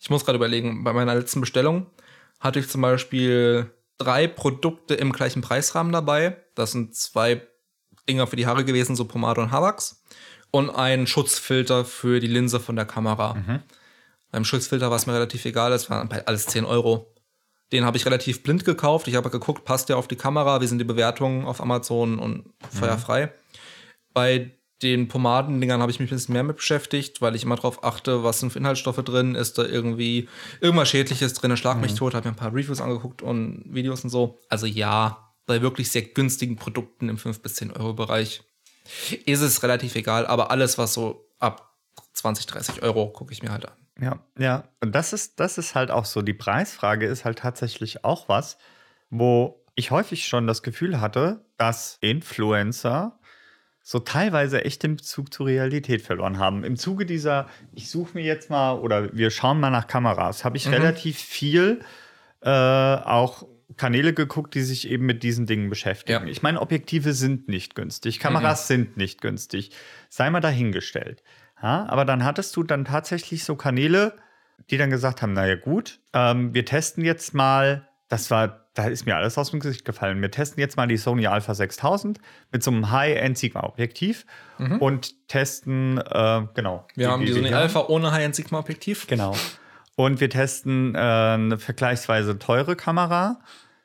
[0.00, 1.86] ich muss gerade überlegen, bei meiner letzten Bestellung
[2.40, 6.36] hatte ich zum Beispiel drei Produkte im gleichen Preisrahmen dabei.
[6.56, 7.42] Das sind zwei
[8.10, 10.02] Dinger für die Haare gewesen, so Pomade und Haarwachs.
[10.50, 13.36] Und ein Schutzfilter für die Linse von der Kamera.
[14.32, 17.12] Beim Schutzfilter war es mir relativ egal, es waren alles 10 Euro.
[17.72, 19.06] Den habe ich relativ blind gekauft.
[19.06, 22.52] Ich habe geguckt, passt der auf die Kamera, wie sind die Bewertungen auf Amazon und
[22.68, 23.32] feuerfrei.
[24.12, 24.50] Bei
[24.82, 28.24] den Pomadendingern habe ich mich ein bisschen mehr mit beschäftigt, weil ich immer darauf achte,
[28.24, 30.28] was sind für Inhaltsstoffe drin, ist da irgendwie
[30.60, 34.10] irgendwas Schädliches drin, schlag mich tot, habe mir ein paar Reviews angeguckt und Videos und
[34.10, 34.40] so.
[34.48, 38.42] Also ja, bei wirklich sehr günstigen Produkten im 5 bis 10 Euro Bereich
[39.26, 41.74] ist es relativ egal, aber alles, was so ab
[42.14, 43.74] 20, 30 Euro, gucke ich mir halt an.
[44.00, 44.68] Ja, ja.
[44.80, 46.22] Und das ist, das ist halt auch so.
[46.22, 48.56] Die Preisfrage ist halt tatsächlich auch was,
[49.10, 53.18] wo ich häufig schon das Gefühl hatte, dass Influencer
[53.82, 56.64] so teilweise echt den Bezug zur Realität verloren haben.
[56.64, 60.56] Im Zuge dieser, ich suche mir jetzt mal oder wir schauen mal nach Kameras, habe
[60.56, 60.74] ich mhm.
[60.74, 61.80] relativ viel
[62.42, 66.26] äh, auch Kanäle geguckt, die sich eben mit diesen Dingen beschäftigen.
[66.26, 66.30] Ja.
[66.30, 68.74] Ich meine, Objektive sind nicht günstig, Kameras mhm.
[68.74, 69.70] sind nicht günstig.
[70.08, 71.22] Sei mal dahingestellt.
[71.62, 74.14] Ja, aber dann hattest du dann tatsächlich so Kanäle,
[74.70, 79.04] die dann gesagt haben, naja gut, ähm, wir testen jetzt mal, das war, da ist
[79.04, 82.18] mir alles aus dem Gesicht gefallen, wir testen jetzt mal die Sony Alpha 6000
[82.50, 84.24] mit so einem High-End Sigma-Objektiv
[84.58, 84.78] mhm.
[84.78, 86.86] und testen, äh, genau.
[86.94, 89.06] Wir die, haben die, Sony Alpha ohne High-End Sigma-Objektiv.
[89.06, 89.36] Genau.
[90.00, 93.38] Und wir testen äh, eine vergleichsweise teure Kamera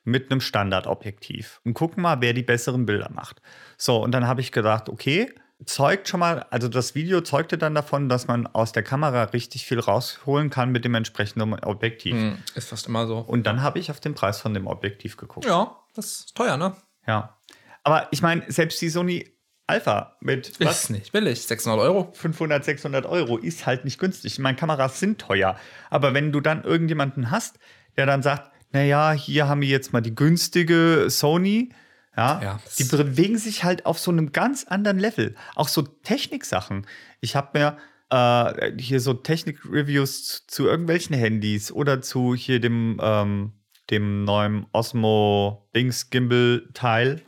[0.06, 3.42] mit einem Standardobjektiv und gucken mal, wer die besseren Bilder macht.
[3.78, 5.34] So, und dann habe ich gedacht, okay,
[5.66, 9.66] zeugt schon mal, also das Video zeugte dann davon, dass man aus der Kamera richtig
[9.66, 12.14] viel rausholen kann mit dem entsprechenden Objektiv.
[12.14, 13.18] Hm, ist fast immer so.
[13.18, 15.46] Und dann habe ich auf den Preis von dem Objektiv geguckt.
[15.46, 16.78] Ja, das ist teuer, ne?
[17.06, 17.36] Ja.
[17.84, 19.35] Aber ich meine, selbst die Sony
[19.68, 20.84] Alpha mit was?
[20.84, 22.12] Ist nicht billig, 600 Euro.
[22.14, 24.34] 500, 600 Euro ist halt nicht günstig.
[24.34, 25.58] Ich meine, Kameras sind teuer.
[25.90, 27.58] Aber wenn du dann irgendjemanden hast,
[27.98, 31.70] der dann sagt, naja, hier haben wir jetzt mal die günstige Sony,
[32.16, 35.36] ja, ja die bewegen sich halt auf so einem ganz anderen Level.
[35.56, 36.86] Auch so Techniksachen.
[37.22, 37.78] Ich habe mir
[38.10, 43.54] äh, hier so Technik-Reviews zu, zu, irgendwelchen Handys oder zu hier dem, ähm,
[43.90, 47.22] dem neuen Osmo Dings Gimbal Teil.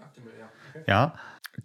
[0.87, 1.15] Ja.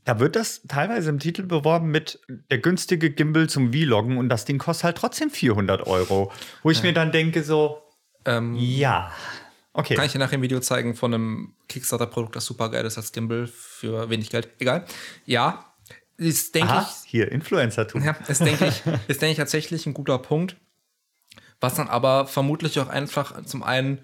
[0.04, 4.44] Da wird das teilweise im Titel beworben mit der günstige Gimbal zum Vloggen und das
[4.44, 6.32] Ding kostet halt trotzdem 400 Euro.
[6.62, 6.84] Wo ich ja.
[6.84, 7.82] mir dann denke so,
[8.24, 9.12] ähm, ja.
[9.74, 9.94] Okay.
[9.94, 13.12] Kann ich dir nachher ein Video zeigen von einem Kickstarter-Produkt, das super geil ist als
[13.12, 14.48] Gimbal für wenig Geld.
[14.58, 14.84] Egal.
[15.24, 15.72] Ja,
[16.16, 17.08] ist, denke ich.
[17.08, 18.02] Hier, Influencer-Tool.
[18.02, 20.56] Ja, ist, denke ich, ist, denke ich, tatsächlich ein guter Punkt.
[21.60, 24.00] Was dann aber vermutlich auch einfach zum einen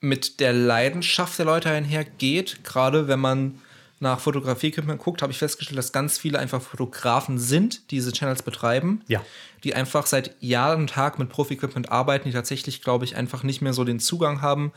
[0.00, 3.60] mit der Leidenschaft der Leute einhergeht, gerade wenn man
[4.04, 8.42] nach Fotografie-Equipment guckt, habe ich festgestellt, dass ganz viele einfach Fotografen sind, die diese Channels
[8.42, 9.02] betreiben.
[9.08, 9.20] Ja.
[9.64, 13.62] Die einfach seit Jahr und Tag mit Profi-Equipment arbeiten, die tatsächlich, glaube ich, einfach nicht
[13.62, 14.72] mehr so den Zugang haben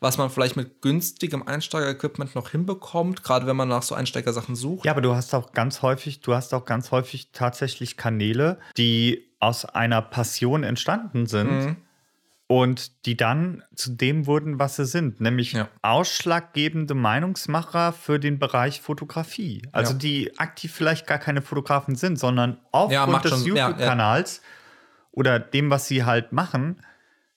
[0.00, 4.84] was man vielleicht mit günstigem Einsteiger-Equipment noch hinbekommt, gerade wenn man nach so Einsteigersachen sucht.
[4.84, 9.24] Ja, aber du hast auch ganz häufig, du hast auch ganz häufig tatsächlich Kanäle, die
[9.40, 11.50] aus einer Passion entstanden sind.
[11.50, 11.76] Mhm.
[12.50, 15.68] Und die dann zu dem wurden, was sie sind, nämlich ja.
[15.82, 19.62] ausschlaggebende Meinungsmacher für den Bereich Fotografie.
[19.70, 19.98] Also ja.
[19.98, 24.40] die aktiv vielleicht gar keine Fotografen sind, sondern aufgrund ja, des YouTube-Kanals
[25.12, 26.80] oder dem, was sie halt machen,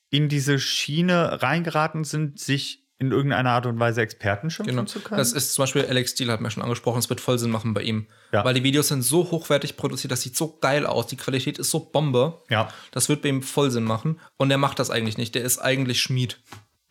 [0.09, 4.85] in diese Schiene reingeraten sind, sich in irgendeiner Art und Weise Experten schimpfen genau.
[4.85, 5.17] zu können.
[5.17, 7.73] Das ist zum Beispiel Alex Steele, hat mir schon angesprochen, es wird voll Sinn machen
[7.73, 8.05] bei ihm.
[8.31, 8.45] Ja.
[8.45, 11.71] Weil die Videos sind so hochwertig produziert, das sieht so geil aus, die Qualität ist
[11.71, 12.43] so Bombe.
[12.49, 12.69] Ja.
[12.91, 14.19] Das wird bei ihm voll Sinn machen.
[14.37, 15.33] Und er macht das eigentlich nicht.
[15.33, 16.39] Der ist eigentlich Schmied.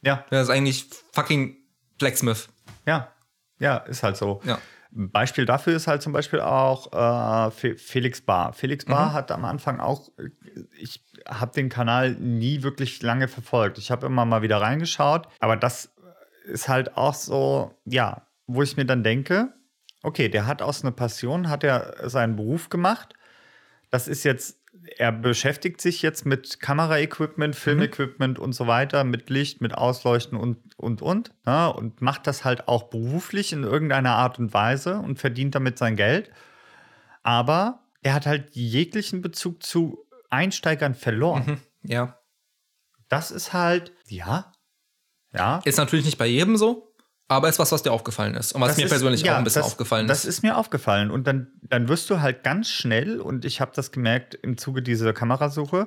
[0.03, 0.25] Ja.
[0.33, 1.57] Der ist eigentlich fucking
[1.99, 2.49] Blacksmith.
[2.87, 3.13] Ja.
[3.61, 4.41] Ja, ist halt so.
[4.45, 4.59] Ja.
[4.91, 8.53] Beispiel dafür ist halt zum Beispiel auch äh, Felix Bar.
[8.53, 9.13] Felix Bar mhm.
[9.13, 10.11] hat am Anfang auch,
[10.77, 13.79] ich habe den Kanal nie wirklich lange verfolgt.
[13.79, 15.93] Ich habe immer mal wieder reingeschaut, aber das
[16.45, 19.53] ist halt auch so, ja, wo ich mir dann denke,
[20.03, 23.15] okay, der hat aus einer Passion, hat er seinen Beruf gemacht.
[23.91, 24.61] Das ist jetzt
[24.97, 28.45] er beschäftigt sich jetzt mit Kameraequipment, Filmequipment mhm.
[28.45, 31.33] und so weiter, mit Licht, mit Ausleuchten und, und, und.
[31.47, 35.79] Ne, und macht das halt auch beruflich in irgendeiner Art und Weise und verdient damit
[35.79, 36.31] sein Geld.
[37.23, 41.61] Aber er hat halt jeglichen Bezug zu Einsteigern verloren.
[41.83, 41.91] Mhm.
[41.91, 42.19] Ja.
[43.09, 44.53] Das ist halt, ja.
[45.33, 45.61] Ja.
[45.65, 46.91] Ist natürlich nicht bei jedem so.
[47.31, 48.53] Aber ist was, was dir aufgefallen ist.
[48.53, 50.11] Und was das mir ist, persönlich ja, auch ein bisschen das, aufgefallen ist.
[50.11, 51.13] Das ist mir aufgefallen.
[51.13, 54.83] Und dann, dann wirst du halt ganz schnell, und ich habe das gemerkt im Zuge
[54.83, 55.87] dieser Kamerasuche,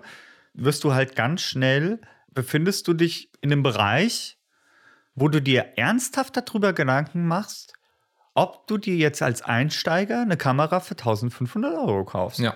[0.53, 4.37] wirst du halt ganz schnell, befindest du dich in einem Bereich,
[5.15, 7.73] wo du dir ernsthaft darüber Gedanken machst,
[8.35, 12.39] ob du dir jetzt als Einsteiger eine Kamera für 1500 Euro kaufst.
[12.39, 12.55] Ja.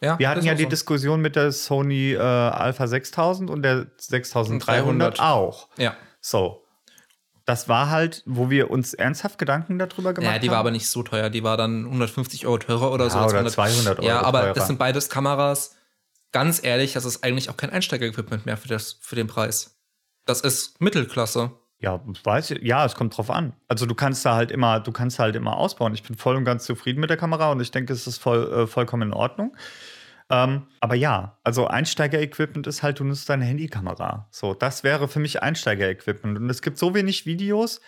[0.00, 0.70] ja Wir hatten ja die so.
[0.70, 5.68] Diskussion mit der Sony äh, Alpha 6000 und der 6300 auch.
[5.76, 5.94] Ja.
[6.30, 6.68] So
[7.48, 10.34] das war halt, wo wir uns ernsthaft Gedanken darüber gemacht haben.
[10.34, 10.52] Ja, die haben.
[10.52, 11.30] war aber nicht so teuer.
[11.30, 13.18] Die war dann 150 Euro teurer oder ja, so.
[13.20, 14.06] Oder 200 Euro.
[14.06, 14.52] Ja, aber teurer.
[14.52, 15.74] das sind beides Kameras.
[16.30, 19.80] Ganz ehrlich, das ist eigentlich auch kein Einsteiger-Equipment mehr für, das, für den Preis.
[20.26, 21.52] Das ist Mittelklasse.
[21.78, 23.54] Ja, weiß ich, ja, es kommt drauf an.
[23.66, 25.94] Also du kannst da halt immer, du kannst halt immer ausbauen.
[25.94, 28.52] Ich bin voll und ganz zufrieden mit der Kamera und ich denke, es ist voll,
[28.52, 29.56] äh, vollkommen in Ordnung.
[30.30, 34.28] Ähm, aber ja, also Einsteiger-Equipment ist halt, du nutzt deine Handykamera.
[34.30, 36.38] So, das wäre für mich Einsteiger-Equipment.
[36.38, 37.80] Und es gibt so wenig Videos,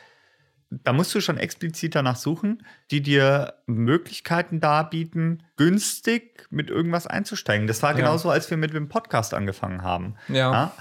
[0.71, 7.67] da musst du schon explizit danach suchen, die dir Möglichkeiten darbieten, günstig mit irgendwas einzusteigen.
[7.67, 7.97] Das war Ja.
[7.97, 10.15] genauso, als wir mit dem Podcast angefangen haben.
[10.29, 10.73] Ja.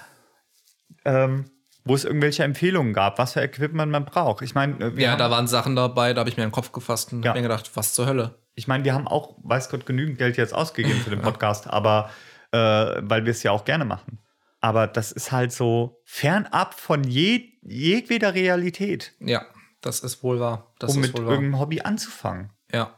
[1.05, 1.45] Ähm,
[1.85, 4.43] wo es irgendwelche Empfehlungen gab, was für Equipment man braucht.
[4.43, 7.11] Ich meine, äh, Ja, da waren Sachen dabei, da habe ich mir den Kopf gefasst
[7.13, 7.33] und Ja.
[7.33, 8.35] mir gedacht, was zur Hölle.
[8.59, 12.09] Ich meine, wir haben auch, weiß Gott, genügend Geld jetzt ausgegeben für den Podcast, aber
[12.51, 14.19] äh, weil wir es ja auch gerne machen.
[14.59, 19.45] Aber das ist halt so fernab von je, jedweder Realität, Ja,
[19.81, 20.73] das ist wohl wahr.
[20.79, 21.33] Das um ist mit wohl wahr.
[21.35, 22.51] irgendeinem Hobby anzufangen.
[22.71, 22.93] Ja.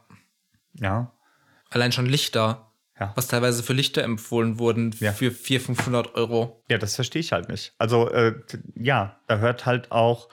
[0.74, 1.12] Ja.
[1.70, 3.12] Allein schon Lichter, Ja.
[3.14, 5.12] was teilweise für Lichter empfohlen wurden Ja.
[5.12, 6.62] für 400, 500 Euro.
[6.68, 7.72] Ja, das verstehe ich halt nicht.
[7.78, 8.34] Also, äh,
[8.74, 10.28] ja, da hört halt auch.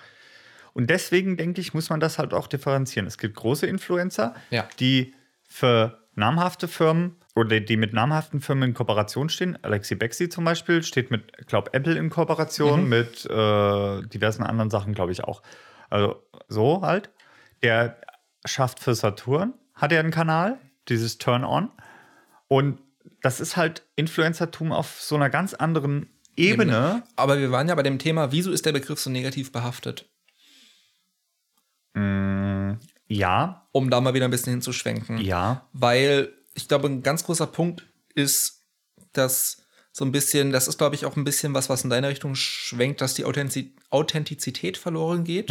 [0.74, 3.06] Und deswegen denke ich, muss man das halt auch differenzieren.
[3.08, 4.68] Es gibt große Influencer, Ja.
[4.80, 5.14] die
[5.50, 9.58] für namhafte Firmen oder die mit namhaften Firmen in Kooperation stehen.
[9.64, 14.94] Alexi Bexi zum Beispiel steht mit, glaube Apple in Kooperation, mit äh, diversen anderen Sachen,
[14.94, 15.42] glaube ich auch.
[15.90, 17.10] Also so halt.
[17.64, 18.00] Der
[18.46, 21.70] schafft für Saturn, hat er einen Kanal, dieses Turn On.
[22.48, 22.80] Und
[23.22, 27.04] das ist halt Influencertum auf so einer ganz anderen Ebene.
[27.16, 30.10] Aber wir waren ja bei dem Thema, wieso ist der Begriff so negativ behaftet?
[31.94, 32.49] Mm,
[33.10, 35.18] ja, Um da mal wieder ein bisschen hinzuschwenken.
[35.20, 38.64] ja, Weil ich glaube, ein ganz großer Punkt ist,
[39.14, 39.58] dass
[39.92, 42.36] so ein bisschen, das ist, glaube ich, auch ein bisschen was, was in deine Richtung
[42.36, 45.50] schwenkt, dass die Authentiz Authentizität verloren geht.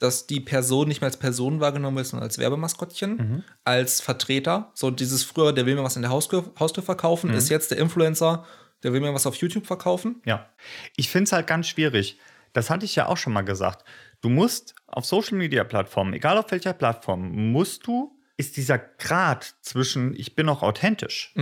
[0.00, 4.72] Dass die Person nicht mehr als Person wahrgenommen wird, sondern als Werbemaskottchen, als Vertreter.
[4.74, 7.78] So dieses früher, der will mir was in der Haustür, Haustür verkaufen, ist jetzt der
[7.78, 8.44] Influencer,
[8.82, 10.20] der will mir was auf YouTube verkaufen.
[10.24, 10.48] ja.
[10.96, 12.18] Ich finde es halt ganz schwierig.
[12.52, 13.84] Das hatte ich ja auch schon mal gesagt.
[14.24, 19.54] Du musst auf Social Media Plattformen, egal auf welcher Plattform, musst du, ist dieser Grad
[19.60, 21.34] zwischen ich bin auch authentisch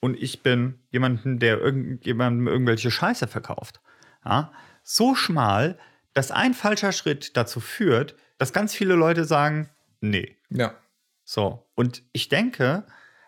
[0.00, 3.80] und ich bin jemanden, der irgendjemandem irgendwelche Scheiße verkauft.
[4.24, 4.50] Ja,
[4.82, 5.78] so schmal,
[6.12, 9.70] dass ein falscher Schritt dazu führt, dass ganz viele Leute sagen,
[10.00, 10.74] nee, Ja.
[11.22, 12.84] So, und ich denke,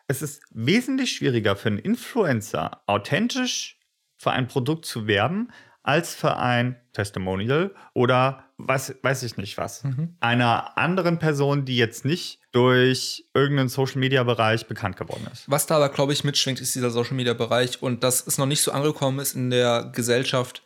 [0.08, 3.78] es ist wesentlich schwieriger für einen Influencer, authentisch
[4.16, 5.52] für ein Produkt zu werben,
[5.86, 9.84] als für ein Testimonial oder was, weiß ich nicht was.
[10.20, 15.48] Einer anderen Person, die jetzt nicht durch irgendeinen Social-Media-Bereich bekannt geworden ist.
[15.50, 18.46] Was da aber, glaube ich, mitschwingt, ist dieser Social Media Bereich und dass es noch
[18.46, 20.62] nicht so angekommen ist in der Gesellschaft,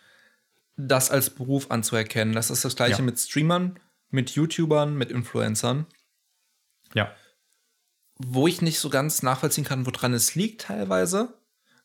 [0.76, 2.32] das als Beruf anzuerkennen.
[2.34, 3.02] Das ist das gleiche Ja.
[3.04, 3.78] mit Streamern,
[4.10, 5.86] mit YouTubern, mit Influencern,
[6.94, 7.10] Ja.
[8.18, 11.34] wo ich nicht so ganz nachvollziehen kann, woran es liegt teilweise.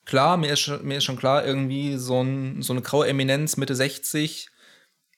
[0.05, 3.57] Klar, mir ist schon, mir ist schon klar, irgendwie so, ein, so eine graue Eminenz
[3.57, 4.49] Mitte 60,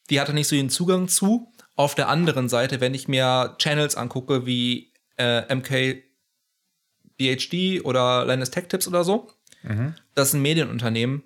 [0.10, 1.52] die hatte nicht so den Zugang zu.
[1.76, 6.04] Auf der anderen Seite, wenn ich mir Channels angucke wie äh, MK
[7.18, 9.28] BHD oder Linus Tech Tips oder so,
[10.16, 11.24] das sind Medienunternehmen,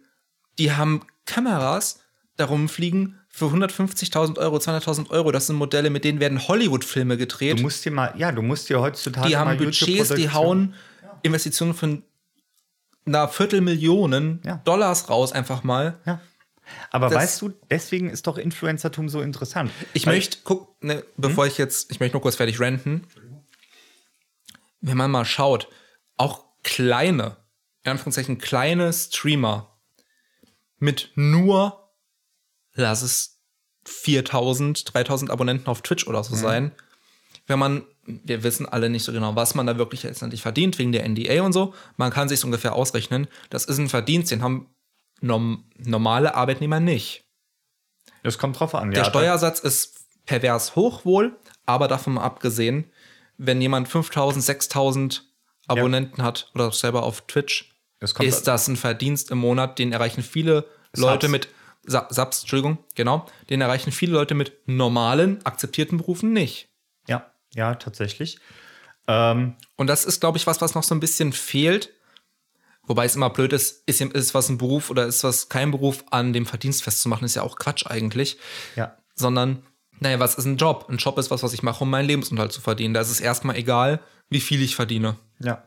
[0.57, 1.99] die haben Kameras
[2.37, 5.31] darum fliegen für 150.000 Euro, 200.000 Euro.
[5.31, 7.59] Das sind Modelle, mit denen werden Hollywood-Filme gedreht.
[7.59, 10.73] Du musst dir mal, ja, du musst dir heutzutage die haben Budgets, die hauen
[11.21, 12.03] Investitionen von
[13.05, 14.57] einer Viertelmillion Ja.
[14.63, 15.99] Dollars raus, einfach mal.
[16.05, 16.21] Ja.
[16.91, 19.71] Aber Das- weißt du, deswegen ist doch Influencertum so interessant.
[19.93, 23.05] Ich möchte, guck, ne, bevor ich jetzt, ich möchte nur kurz fertig renten.
[24.79, 25.67] Wenn man mal schaut,
[26.17, 27.37] auch kleine,
[27.83, 29.75] in Anführungszeichen kleine Streamer
[30.79, 31.89] mit nur,
[32.73, 33.39] lass es
[33.85, 36.71] 4000, 3000 Abonnenten auf Twitch oder so sein.
[37.47, 40.91] Wenn man, wir wissen alle nicht so genau, was man da wirklich letztendlich verdient, wegen
[40.91, 41.73] der NDA und so.
[41.97, 43.27] Man kann sich ungefähr ausrechnen.
[43.49, 44.73] Das ist ein Verdienst, den haben
[45.21, 47.25] norm normale Arbeitnehmer nicht.
[48.23, 48.91] Das kommt drauf an.
[48.91, 52.91] Der ja, Steuersatz ist pervers hoch wohl, aber davon abgesehen,
[53.37, 55.27] wenn jemand 5000, 6000
[55.67, 60.21] Abonnenten hat oder selber auf Twitch, Das ist das ein Verdienst im Monat, den erreichen
[60.23, 61.47] viele Leute mit
[61.83, 66.69] Subs, Entschuldigung, genau, den erreichen viele Leute mit normalen, akzeptierten Berufen nicht.
[67.07, 68.39] Ja, ja, tatsächlich.
[69.07, 71.91] Ähm, Und das ist, glaube ich, was, was noch so ein bisschen fehlt.
[72.83, 76.03] Wobei es immer blöd ist, ist, ist was ein Beruf oder ist was kein Beruf
[76.11, 78.37] an dem Verdienst festzumachen, ist ja auch Quatsch eigentlich.
[78.75, 78.97] ja.
[79.15, 79.63] sondern,
[79.99, 80.87] naja, was ist ein Job?
[80.89, 82.93] Ein Job ist was, was ich mache, um meinen Lebensunterhalt zu verdienen.
[82.93, 85.15] Da ist es erstmal egal, wie viel ich verdiene.
[85.39, 85.63] Ja.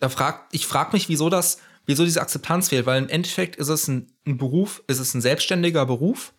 [0.00, 3.68] Da frag, ich frage mich, wieso das, wieso diese Akzeptanz fehlt, weil im Endeffekt ist
[3.68, 6.32] es ein, ein Beruf, ist es ein selbstständiger Beruf.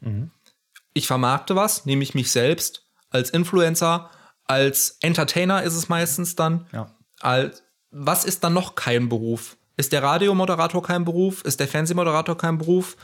[0.94, 4.10] Ich vermarkte was, nehme ich mich selbst als Influencer,
[4.46, 6.68] als Entertainer ist es meistens dann.
[6.72, 6.92] Ja.
[7.20, 9.58] Als, was ist dann noch kein Beruf?
[9.76, 11.44] Ist der Radiomoderator kein Beruf?
[11.44, 12.96] Ist der Fernsehmoderator kein Beruf?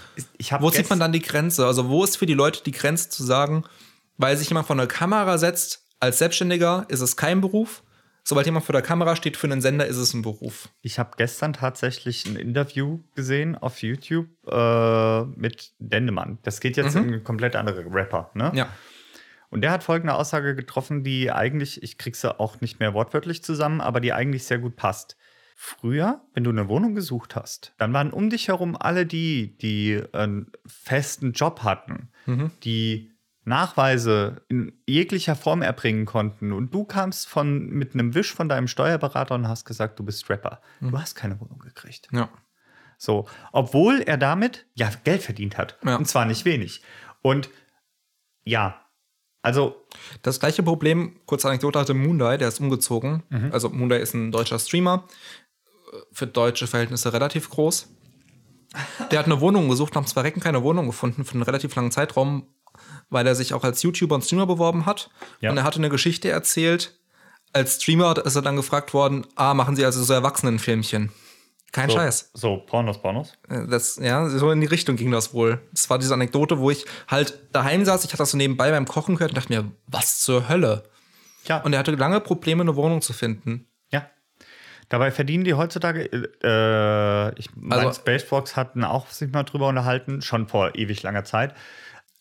[0.60, 1.66] Wo zieht man dann die Grenze?
[1.66, 3.64] Also, wo ist für die Leute die Grenze zu sagen,
[4.18, 7.84] weil sich jemand vor der Kamera setzt, als Selbstständiger ist es kein Beruf.
[8.24, 10.70] Sobald jemand vor der Kamera steht für einen Sender, ist es ein Beruf.
[10.82, 16.38] Ich habe gestern tatsächlich ein Interview gesehen auf YouTube äh, mit Dendemann.
[16.44, 18.52] Das geht jetzt in eine komplett andere Rapper, ne?
[18.54, 18.70] Ja.
[19.50, 23.44] Und der hat folgende Aussage getroffen, die eigentlich, ich krieg sie auch nicht mehr wortwörtlich
[23.44, 25.18] zusammen, aber die eigentlich sehr gut passt.
[25.56, 30.02] Früher, wenn du eine Wohnung gesucht hast, dann waren um dich herum alle die, die
[30.14, 32.52] einen festen Job hatten, Mhm.
[32.64, 33.12] die
[33.44, 36.54] Nachweise in jeglicher Form erbringen konnten.
[36.54, 40.30] Und du kamst von, mit einem Wisch von deinem Steuerberater und hast gesagt, du bist
[40.30, 40.62] Rapper.
[40.80, 40.92] Mhm.
[40.92, 42.08] Du hast keine Wohnung gekriegt.
[42.12, 42.30] Ja.
[42.98, 45.78] So, obwohl er damit ja Geld verdient hat.
[45.84, 45.96] Ja.
[45.96, 46.84] Und zwar nicht wenig.
[47.22, 47.50] Und
[48.44, 48.80] ja,
[49.42, 49.86] also
[50.22, 53.24] Das gleiche Problem, kurze Anekdote, hatte Moondai, der ist umgezogen.
[53.30, 53.52] Mhm.
[53.52, 55.08] Also Moondai ist ein deutscher Streamer,
[55.92, 57.88] äh, für deutsche Verhältnisse relativ groß.
[59.12, 61.92] Der hat eine Wohnung gesucht, haben zwar Recken keine Wohnung gefunden für einen relativ langen
[61.92, 62.48] Zeitraum,
[63.10, 65.10] weil er sich auch als YouTuber und Streamer beworben hat.
[65.42, 65.50] Ja.
[65.50, 67.00] Und er hatte eine Geschichte erzählt.
[67.52, 71.12] Als Streamer ist er dann gefragt worden, ah, machen Sie also so Erwachsenenfilmchen?
[71.72, 72.32] Kein so, Scheiß.
[72.34, 73.34] So, Pornos, Pornos.
[73.48, 75.62] Äh, Das, ja, so in die Richtung ging das wohl.
[75.72, 78.86] Das war diese Anekdote, wo ich halt daheim saß, ich hatte das so nebenbei beim
[78.86, 80.84] Kochen gehört und dachte mir, was zur Hölle?
[81.46, 83.68] Ja, Und er hatte lange Probleme, eine Wohnung zu finden.
[83.92, 84.10] ja.
[84.90, 90.24] Dabei verdienen die heutzutage, äh, ich meine, Also- Spacebox hatten auch sich mal drüber unterhalten,
[90.24, 91.54] schon vor ewig langer Zeit.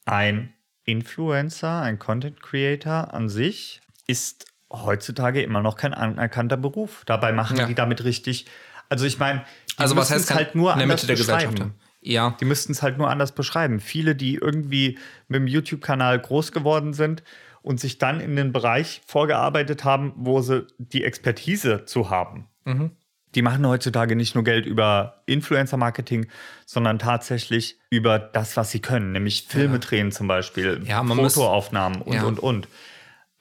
[0.04, 0.52] Ein
[0.84, 7.02] Influencer, ein Content Creator an sich ist heutzutage immer noch kein anerkannter Beruf.
[7.06, 7.66] Dabei machen Ja.
[7.66, 8.46] die damit richtig.
[8.88, 11.16] Also ich meine, die Also was müssten heißt halt nur in der anders Mitte der
[11.16, 11.54] Gesellschaft?
[11.54, 11.74] beschreiben.
[12.00, 12.36] Ja.
[12.40, 13.80] Die müssten es halt nur anders beschreiben.
[13.80, 17.22] Viele, die irgendwie mit dem YouTube-Kanal groß geworden sind
[17.62, 22.46] und sich dann in den Bereich vorgearbeitet haben, wo sie die Expertise zu haben.
[22.64, 22.92] Mhm.
[23.34, 26.28] Die machen heutzutage nicht nur Geld über Influencer-Marketing,
[26.64, 31.34] sondern tatsächlich über das, was sie können, nämlich Filme drehen zum Beispiel, Ja, man muss-
[31.34, 32.24] Fotoaufnahmen und, Ja.
[32.24, 32.68] und, und.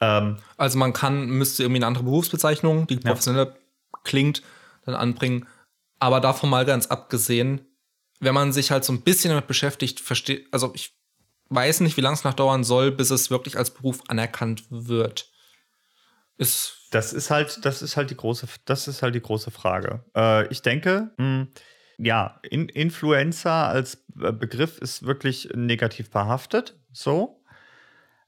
[0.01, 3.55] Ähm, Also man kann, müsste irgendwie eine andere Berufsbezeichnung, die professioneller
[4.03, 4.41] klingt,
[4.87, 5.47] dann anbringen.
[5.99, 7.61] Aber davon mal ganz abgesehen,
[8.19, 10.97] wenn man sich halt so ein bisschen damit beschäftigt, versteht, also ich
[11.49, 15.31] weiß nicht, wie lange es noch dauern soll, bis es wirklich als Beruf anerkannt wird.
[16.37, 20.03] Ist Das ist halt, das ist halt die große, das ist halt die große Frage.
[20.15, 21.47] Äh, ich denke, mh,
[21.97, 26.79] ja, in, Influencer als Begriff ist wirklich negativ behaftet.
[26.91, 27.43] So.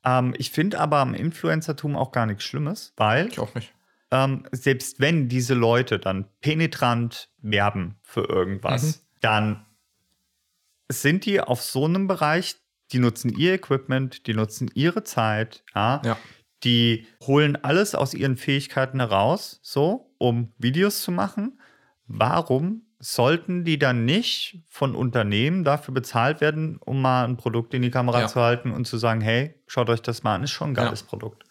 [0.04, 3.74] Ähm, ich finde aber am Influencertum auch gar nichts Schlimmes, weil ich auch nicht.
[4.12, 9.02] Ähm, selbst wenn diese Leute dann penetrant werben für irgendwas, Mhm.
[9.22, 9.66] dann
[10.92, 12.56] sind die auf so einem Bereich,
[12.92, 16.18] die nutzen ihr Equipment, die nutzen ihre Zeit, ja, Ja.
[16.64, 21.60] die holen alles aus ihren Fähigkeiten heraus, so, um Videos zu machen.
[22.08, 27.82] Warum sollten die dann nicht von Unternehmen dafür bezahlt werden, um mal ein Produkt in
[27.84, 28.28] die Kamera Ja.
[28.28, 31.02] zu halten und zu sagen, hey, schaut euch das mal an, ist schon ein geiles
[31.02, 31.08] Ja.
[31.08, 31.44] Produkt.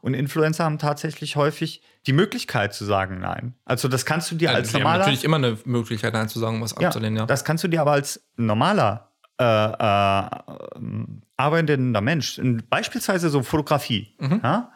[0.00, 3.54] Und Influencer haben tatsächlich häufig die Möglichkeit zu sagen Nein.
[3.64, 6.38] Also das kannst du dir als Also, haben normaler natürlich immer eine Möglichkeit, nein zu
[6.38, 7.26] sagen, was abzulehnen, ja.
[7.26, 10.30] das kannst du dir aber als normaler äh, äh,
[10.76, 14.40] ähm, arbeitender Mensch, beispielsweise so Fotografie, Mhm.
[14.42, 14.72] ja?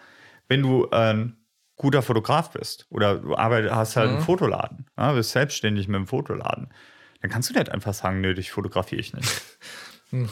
[0.49, 1.37] wenn du ein
[1.77, 4.23] guter Fotograf bist oder du arbeit, hast halt einen Mhm.
[4.23, 5.13] Fotoladen, ja?
[5.13, 6.73] bist selbstständig mit einem Fotoladen,
[7.21, 9.43] dann kannst du nicht einfach sagen, nö, dich fotografiere ich nicht.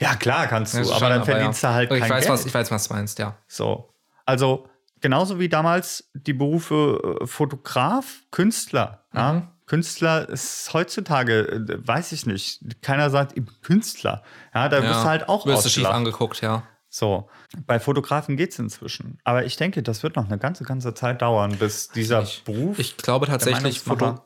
[0.00, 0.78] ja, klar kannst du.
[0.78, 1.70] Ja, aber schon, dann verdienst ja.
[1.70, 2.32] du halt ich kein weiß, Geld.
[2.32, 3.36] Was, ich weiß, was du meinst, ja.
[3.46, 3.92] So.
[4.26, 4.68] Also,
[5.04, 9.04] genauso wie damals die Berufe äh, Fotograf, Künstler.
[9.12, 9.32] Ja?
[9.34, 9.42] Mhm.
[9.66, 14.22] Künstler ist heutzutage, äh, weiß ich nicht, keiner sagt Künstler.
[14.54, 16.62] Ja, da wirst du halt auch Wirst du schief angeguckt, ja.
[16.88, 17.28] So.
[17.66, 19.18] Bei Fotografen geht es inzwischen.
[19.24, 22.78] Aber ich denke, das wird noch eine ganze, ganze Zeit dauern, bis dieser Ich- Beruf.
[22.78, 24.20] Ich glaube tatsächlich, Foto,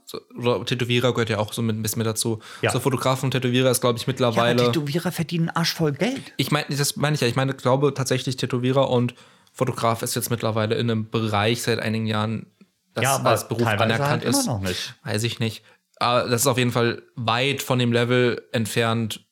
[0.64, 2.38] Tätowierer gehört ja auch so mit, ein bisschen mit dazu.
[2.62, 2.70] Ja.
[2.70, 4.64] So Fotografen und Tätowierer ist, glaube ich, ja, mittlerweile.
[4.66, 6.32] Tätowierer verdienen arschvoll Geld.
[6.36, 7.26] ich meine, das meine ich ja.
[7.26, 9.14] Ich meine, glaube tatsächlich, Tätowierer und
[9.58, 12.46] Fotograf ist jetzt mittlerweile in einem Bereich seit einigen Jahren,
[12.94, 14.44] das ja, als Beruf teilweise anerkannt halt ist.
[14.46, 14.94] immer noch nicht.
[15.02, 15.64] Weiß ich nicht.
[15.96, 19.26] Aber das ist auf jeden Fall weit von dem Level entfernt.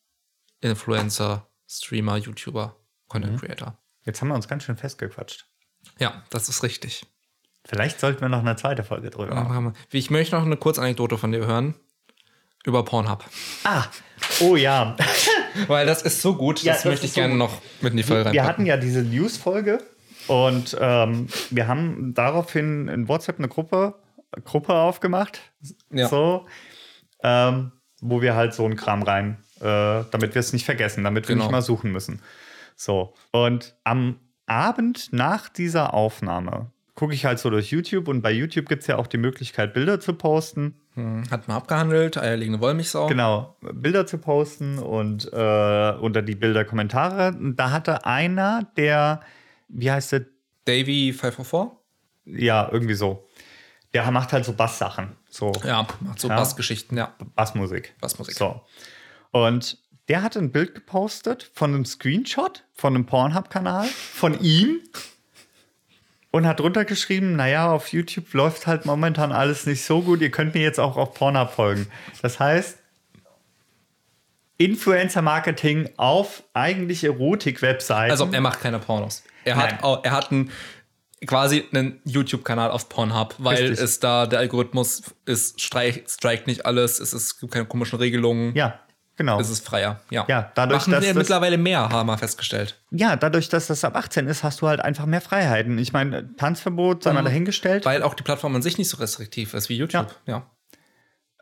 [0.61, 2.75] Influencer, Streamer, YouTuber,
[3.07, 3.37] Content Mhm.
[3.45, 3.77] Creator.
[4.03, 5.45] Jetzt haben wir uns ganz schön festgequatscht.
[5.99, 7.05] Ja, das ist richtig.
[7.65, 9.75] Vielleicht sollten wir noch eine zweite Folge drüber machen.
[9.91, 11.75] Ich möchte noch eine Kurzanekdote von dir hören
[12.65, 13.23] über Pornhub.
[13.63, 13.85] Ah,
[14.41, 14.95] oh ja.
[15.67, 17.39] Weil das ist so gut, Ja, das, das möchte ich so gerne gut.
[17.39, 18.47] noch mit in die Folge Wir reinpacken.
[18.49, 19.83] hatten ja diese News-Folge
[20.27, 23.95] und ähm, wir haben daraufhin in WhatsApp eine Gruppe,
[24.43, 25.39] Gruppe aufgemacht.
[25.91, 26.07] Ja.
[26.07, 26.45] So,
[27.23, 27.71] ähm,
[28.01, 29.63] wo wir halt so einen Kram rein, äh,
[30.11, 31.45] damit wir es nicht vergessen, damit wir Genau.
[31.45, 32.21] nicht mal suchen müssen.
[32.75, 33.13] So.
[33.31, 38.67] Und am Abend nach dieser Aufnahme gucke ich halt so durch YouTube und bei YouTube
[38.67, 40.75] gibt es ja auch die Möglichkeit, Bilder zu posten.
[40.95, 43.05] Hm, Hat man abgehandelt, eierlegende Wollmilchsau.
[43.07, 47.37] Genau, Bilder zu posten und äh, unter die Bilder Kommentare.
[47.37, 49.21] Und da hatte einer, der,
[49.67, 50.25] wie heißt der?
[50.65, 51.77] Davy 544?
[52.25, 53.27] Ja, irgendwie so.
[53.93, 56.35] Der macht halt so Basssachen, so Ja, macht so Ja.
[56.35, 57.15] Bassgeschichten, ja.
[57.35, 57.95] Bassmusik.
[58.01, 58.35] Bassmusik.
[58.35, 58.61] So.
[59.31, 59.77] Und
[60.09, 64.81] der hatte ein Bild gepostet von einem Screenshot von einem Pornhub-Kanal von ihm
[66.31, 70.31] und hat drunter geschrieben, naja, auf YouTube läuft halt momentan alles nicht so gut, ihr
[70.31, 71.87] könnt mir jetzt auch auf Pornhub folgen.
[72.21, 72.77] Das heißt,
[74.57, 78.11] Influencer-Marketing auf eigentlich Erotik-Webseiten.
[78.11, 79.23] Also er macht keine Pornos.
[79.47, 79.73] Er Nein.
[79.73, 80.51] hat, auch, er hat einen,
[81.25, 83.79] quasi einen YouTube-Kanal auf Pornhub, weil Richtig.
[83.79, 87.97] es da, der Algorithmus ist, streich, strikt nicht alles, es, ist, es gibt keine komischen
[87.97, 88.79] Regelungen, ja,
[89.15, 89.39] genau.
[89.39, 89.99] es ist freier.
[90.11, 92.79] Ja, Ja, dadurch, Machen dass wir das- mittlerweile mehr, haben wir festgestellt.
[92.91, 95.79] Ja, dadurch, dass das ab 18 ist, hast du halt einfach mehr Freiheiten.
[95.79, 97.83] Ich meine, Tanzverbot sei mal dahingestellt.
[97.85, 100.13] Weil auch die Plattform an sich nicht so restriktiv ist wie YouTube.
[100.27, 100.45] Ja.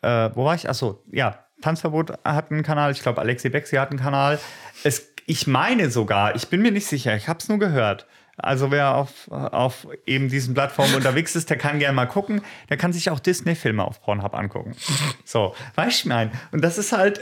[0.02, 0.70] äh, wo war ich?
[0.70, 2.92] Achso, ja, Tanzverbot hat einen Kanal.
[2.92, 4.40] Ich glaube, Alexi Bexi hat einen Kanal.
[4.84, 8.06] Es, ich meine sogar, ich bin mir nicht sicher, ich habe es nur gehört.
[8.38, 12.42] Also wer auf, auf eben diesen Plattformen unterwegs ist, der kann gerne mal gucken.
[12.70, 14.76] Der kann sich auch Disney-Filme auf Pornhub angucken.
[15.24, 16.32] So, weißt du, mein.
[16.52, 17.20] Und das ist halt,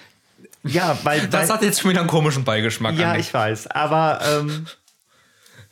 [0.62, 1.28] ja, weil...
[1.28, 2.94] Das weil, hat jetzt schon wieder einen komischen Beigeschmack.
[2.94, 3.66] ja, ich weiß.
[3.66, 4.66] Aber ähm,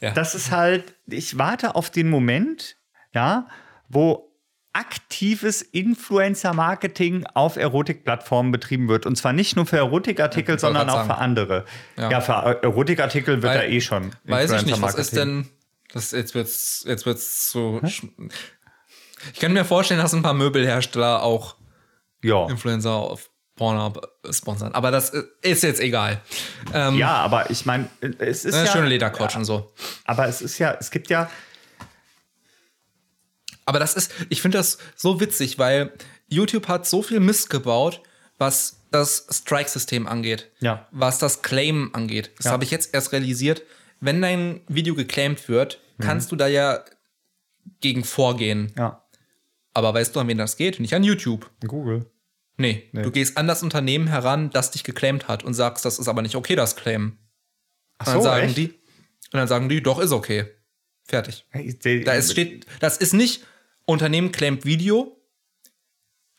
[0.00, 0.10] Ja.
[0.10, 2.76] das ist halt, ich warte auf den Moment,
[3.14, 3.48] ja,
[3.88, 4.30] wo
[4.74, 9.06] aktives Influencer-Marketing auf Erotikplattformen betrieben wird.
[9.06, 11.20] Und zwar nicht nur für Erotikartikel, Ja, sondern auch für sagen.
[11.20, 11.64] andere.
[11.96, 12.20] Ja, Ja.
[12.20, 14.10] für Erotikartikel wird Weil- da eh schon.
[14.24, 15.48] Weiß ich nicht, was ist denn.
[15.92, 17.78] Das, jetzt wird's, jetzt wird's so.
[17.84, 18.08] sch-
[19.32, 21.54] Ich kann mir vorstellen, dass ein paar Möbelhersteller auch
[22.22, 22.48] Ja.
[22.48, 24.00] Influencer auf Pornhub
[24.30, 24.74] sponsern.
[24.74, 25.10] Aber das
[25.42, 26.20] ist jetzt egal.
[26.72, 28.72] Ähm, ja, aber ich meine, es ist ne, ja.
[28.72, 29.72] schöne Ledercouch und so.
[30.04, 31.30] Aber es ist ja, es gibt ja.
[33.66, 35.92] Aber das ist, ich finde das so witzig, weil
[36.28, 38.02] YouTube hat so viel Mist gebaut,
[38.38, 40.50] was das Strike-System angeht.
[40.60, 40.86] Ja.
[40.90, 42.30] Was das Claim angeht.
[42.36, 42.52] Das Ja.
[42.52, 43.62] habe ich jetzt erst realisiert.
[44.00, 46.02] Wenn dein Video geclaimed wird, Mhm.
[46.04, 46.84] kannst du da ja
[47.80, 48.72] gegen vorgehen.
[48.76, 49.02] Ja.
[49.72, 50.78] Aber weißt du, an wen das geht?
[50.80, 51.50] Nicht an YouTube.
[51.66, 52.06] Google.
[52.56, 53.02] Nee, Nee.
[53.02, 56.22] du gehst an das Unternehmen heran, das dich geclaimed hat und sagst, das ist aber
[56.22, 57.18] nicht okay, das Claim.
[57.98, 58.56] Ach Und dann so, sagen echt?
[58.56, 60.46] die, und dann sagen die, doch, ist okay.
[61.04, 61.46] Fertig.
[61.50, 63.44] Hey, die- Da ist, steht, das ist nicht
[63.86, 65.20] Unternehmen claimt Video,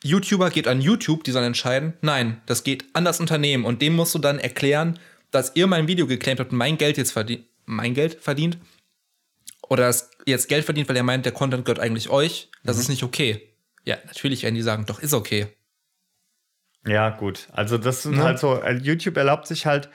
[0.03, 1.93] YouTuber geht an YouTube, die sollen entscheiden.
[2.01, 4.99] Nein, das geht an das Unternehmen und dem musst du dann erklären,
[5.31, 8.57] dass ihr mein Video geclaimt habt und mein Geld jetzt verdient, mein Geld verdient
[9.67, 12.49] oder das jetzt Geld verdient, weil er meint, der Content gehört eigentlich euch.
[12.63, 13.41] Das ist nicht okay.
[13.83, 15.47] Ja, natürlich werden die sagen, doch ist okay.
[16.87, 17.47] Ja, gut.
[17.51, 18.23] Also das sind Ne?
[18.23, 19.89] halt so, äh, YouTube erlaubt sich halt,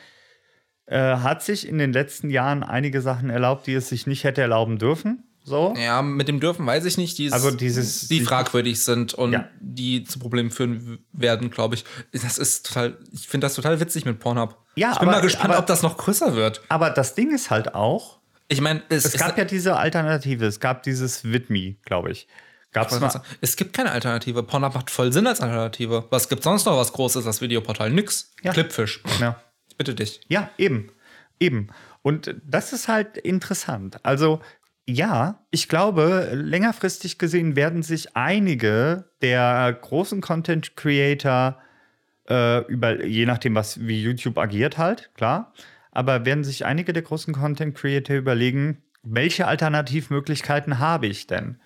[0.87, 4.41] äh, hat sich in den letzten Jahren einige Sachen erlaubt, die es sich nicht hätte
[4.41, 5.25] erlauben dürfen.
[5.51, 5.75] So.
[5.77, 9.13] Ja, mit dem dürfen weiß ich nicht, die, ist- Also dieses- die die- fragwürdig sind
[9.15, 9.49] und Ja.
[9.61, 11.85] die zu Problemen führen werden, glaube ich.
[12.13, 14.57] Das ist total, ich finde das total witzig mit Pornhub.
[14.77, 16.63] Ja, ich bin aber- mal gespannt, aber- ob das noch größer wird.
[16.69, 20.59] Aber das Ding ist halt auch, Ich meine, es, es gab ja diese Alternative, es
[20.61, 22.27] gab dieses Vidme, glaube ich.
[22.73, 23.23] Gab es mal.
[23.41, 24.43] es gibt keine Alternative.
[24.45, 26.07] Pornhub macht voll Sinn als Alternative.
[26.11, 27.91] Was gibt sonst noch was Großes als Videoportal?
[27.91, 28.33] Nix.
[28.43, 28.53] Ja.
[28.53, 29.03] Clipfish.
[29.21, 29.41] Ja.
[29.69, 30.21] Ich bitte dich.
[30.29, 30.91] Ja, eben.
[31.41, 31.69] Eben.
[32.03, 33.99] Und das ist halt interessant.
[34.05, 34.41] Also,
[34.91, 41.59] ja, ich glaube, längerfristig gesehen werden sich einige der großen Content Creator
[42.29, 45.53] äh, über, je nachdem, was wie YouTube agiert, halt, klar,
[45.93, 51.59] aber werden sich einige der großen Content Creator überlegen, welche Alternativmöglichkeiten habe ich denn?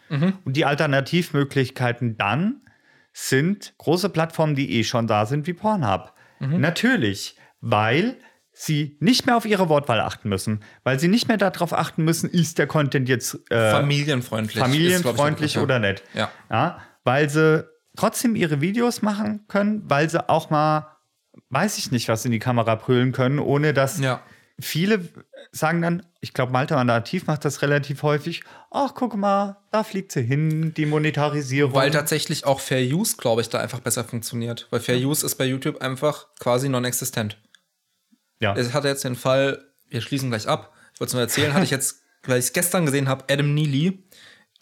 [0.44, 2.60] Und die Alternativmöglichkeiten dann
[3.12, 6.12] sind große Plattformen, die eh schon da sind, wie Pornhub.
[6.60, 8.16] Natürlich, weil
[8.54, 12.30] sie nicht mehr auf ihre Wortwahl achten müssen, weil sie nicht mehr darauf achten müssen,
[12.30, 14.56] ist der Content jetzt äh, Familienfreundlich.
[14.56, 16.02] ist, ich, familienfreundlich der Begriff, oder nicht.
[16.14, 16.30] Ja.
[16.50, 16.78] ja.
[17.02, 20.96] Weil sie trotzdem ihre Videos machen können, weil sie auch mal,
[21.50, 24.22] weiß ich nicht, was in die Kamera brüllen können, ohne dass Ja.
[24.60, 25.08] viele
[25.50, 30.12] sagen dann, ich glaube, Malta Nativ macht das relativ häufig, ach, guck mal, da fliegt
[30.12, 31.74] sie hin, die Monetarisierung.
[31.74, 34.66] Weil tatsächlich auch Fair Use, glaube ich, da einfach besser funktioniert.
[34.70, 37.36] Weil Fair Use ist bei YouTube einfach quasi non-existent.
[38.44, 38.54] Ja.
[38.56, 40.72] Es hatte jetzt den Fall, wir schließen gleich ab.
[40.92, 43.52] Ich wollte es nur erzählen, hatte ich jetzt, weil ich es gestern gesehen habe, Adam
[43.54, 44.04] Neely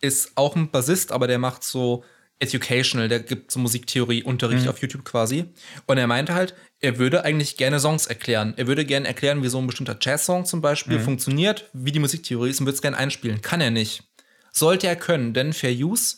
[0.00, 2.04] ist auch ein Bassist, aber der macht so
[2.38, 5.44] Educational, der gibt so Musiktheorie-Unterricht auf YouTube quasi.
[5.86, 8.54] Und er meinte halt, er würde eigentlich gerne Songs erklären.
[8.56, 12.50] Er würde gerne erklären, wie so ein bestimmter Jazz-Song zum Beispiel funktioniert, wie die Musiktheorie
[12.50, 13.42] ist und würde es gerne einspielen.
[13.42, 14.02] Kann er nicht.
[14.50, 16.16] Sollte er können, denn Fair Use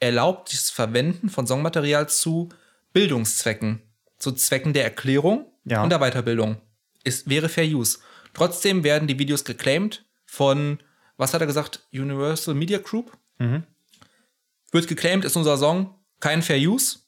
[0.00, 2.48] erlaubt das Verwenden von Songmaterial zu
[2.94, 3.82] Bildungszwecken,
[4.18, 5.82] zu Zwecken der Erklärung Ja.
[5.82, 6.56] und der Weiterbildung.
[7.06, 7.98] Ist, wäre Fair Use.
[8.34, 10.78] Trotzdem werden die Videos geclaimed von,
[11.16, 13.16] was hat er gesagt, Universal Media Group.
[14.72, 16.98] Wird geclaimed, ist unser Song, kein Fair Use,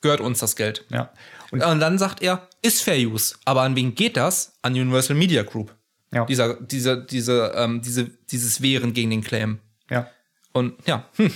[0.00, 0.84] gehört uns das Geld.
[0.90, 1.12] ja.
[1.52, 3.36] Und, Und, dann sagt er, ist Fair Use.
[3.44, 4.58] Aber an wen geht das?
[4.62, 5.74] An Universal Media Group.
[6.12, 6.24] ja.
[6.24, 9.60] Dieser, dieser, diese, ähm, diese, dieses Wehren gegen den Claim.
[9.88, 10.10] ja.
[10.52, 11.30] Und ja, hm,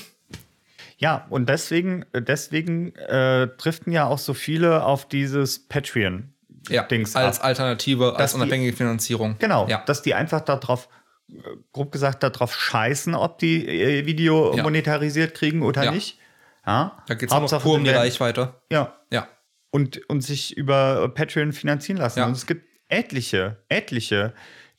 [0.98, 6.32] Ja, und deswegen, deswegen äh, driften ja auch so viele auf dieses Patreon.
[6.68, 7.46] Ja, Dings als ab.
[7.46, 9.36] Alternative, als die- unabhängige Finanzierung.
[9.38, 9.82] Genau, Ja.
[9.86, 10.88] dass die einfach darauf,
[11.30, 11.34] äh,
[11.72, 14.62] grob gesagt, darauf scheißen, ob die ihr Video Ja.
[14.62, 15.90] monetarisiert kriegen oder Ja.
[15.92, 16.18] nicht.
[16.66, 18.54] Ja, Da geht es auch pur um die Reichweite.
[18.70, 19.26] Ja, Ja.
[19.70, 22.22] und, und sich über Patreon finanzieren lassen.
[22.22, 24.34] Und es gibt etliche, etliche,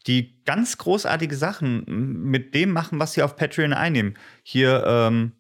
[0.08, 4.16] die ganz großartige Sachen mit dem machen, was sie auf Patreon einnehmen.
[4.44, 5.34] Hier ähm,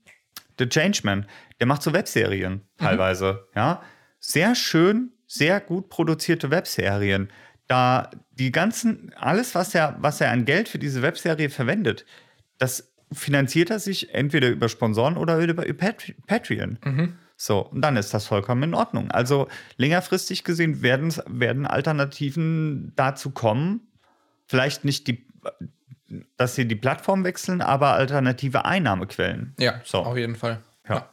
[0.59, 1.25] The Changeman,
[1.59, 3.81] der macht so Webserien teilweise, ja.
[4.19, 7.29] Sehr schön, sehr gut produzierte Webserien.
[7.67, 12.05] Da die ganzen, alles, was er, was er an Geld für diese Webserie verwendet,
[12.57, 16.77] das finanziert er sich entweder über Sponsoren oder über Pat- Patreon.
[17.37, 19.09] So, und dann ist das vollkommen in Ordnung.
[19.11, 23.87] Also längerfristig gesehen werden, werden Alternativen dazu kommen,
[24.47, 25.25] vielleicht nicht die,
[26.37, 29.55] dass sie die Plattform wechseln, aber alternative Einnahmequellen.
[29.59, 29.99] Ja, So.
[29.99, 30.59] auf jeden Fall.
[30.87, 31.09] Ja.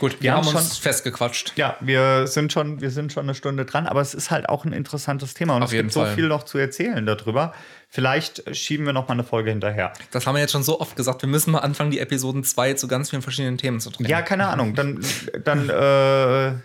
[0.00, 1.52] Gut, wir, Wir haben haben uns festgequatscht.
[1.56, 4.64] Ja, wir sind schon, wir sind schon eine Stunde dran, aber es ist halt auch
[4.64, 6.14] ein interessantes Thema und Auf es gibt so Fall.
[6.14, 7.52] viel noch zu erzählen darüber.
[7.90, 9.92] Vielleicht schieben wir noch mal eine Folge hinterher.
[10.10, 11.20] Das haben wir jetzt schon so oft gesagt.
[11.20, 14.06] Wir müssen mal anfangen, die Episoden 2 zu ganz vielen verschiedenen Themen zu drehen.
[14.06, 14.74] Ja, keine Ahnung.
[14.74, 15.04] Dann,
[15.44, 16.60] dann äh, wir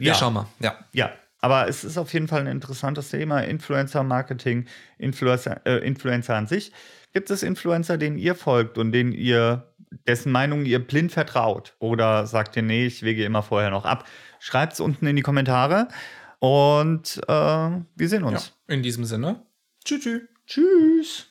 [0.00, 0.14] ja.
[0.14, 0.46] schauen mal.
[0.58, 0.76] Ja.
[0.92, 3.40] Ja, aber es ist auf jeden Fall ein interessantes Thema.
[3.42, 4.66] Influencer-Marketing,
[4.98, 6.72] Influencer, äh, Influencer an sich.
[7.12, 9.69] Gibt es Influencer, denen ihr folgt und denen ihr,
[10.06, 11.74] dessen Meinung ihr blind vertraut?
[11.78, 14.06] Oder sagt ihr, nee, ich wege immer vorher noch ab?
[14.38, 15.88] Schreibt es unten in die Kommentare
[16.38, 18.52] und äh, wir sehen uns.
[18.66, 19.42] In diesem Sinne.
[19.84, 20.02] Tschüss.
[20.02, 20.22] tschüss.
[20.46, 21.29] Tschüss.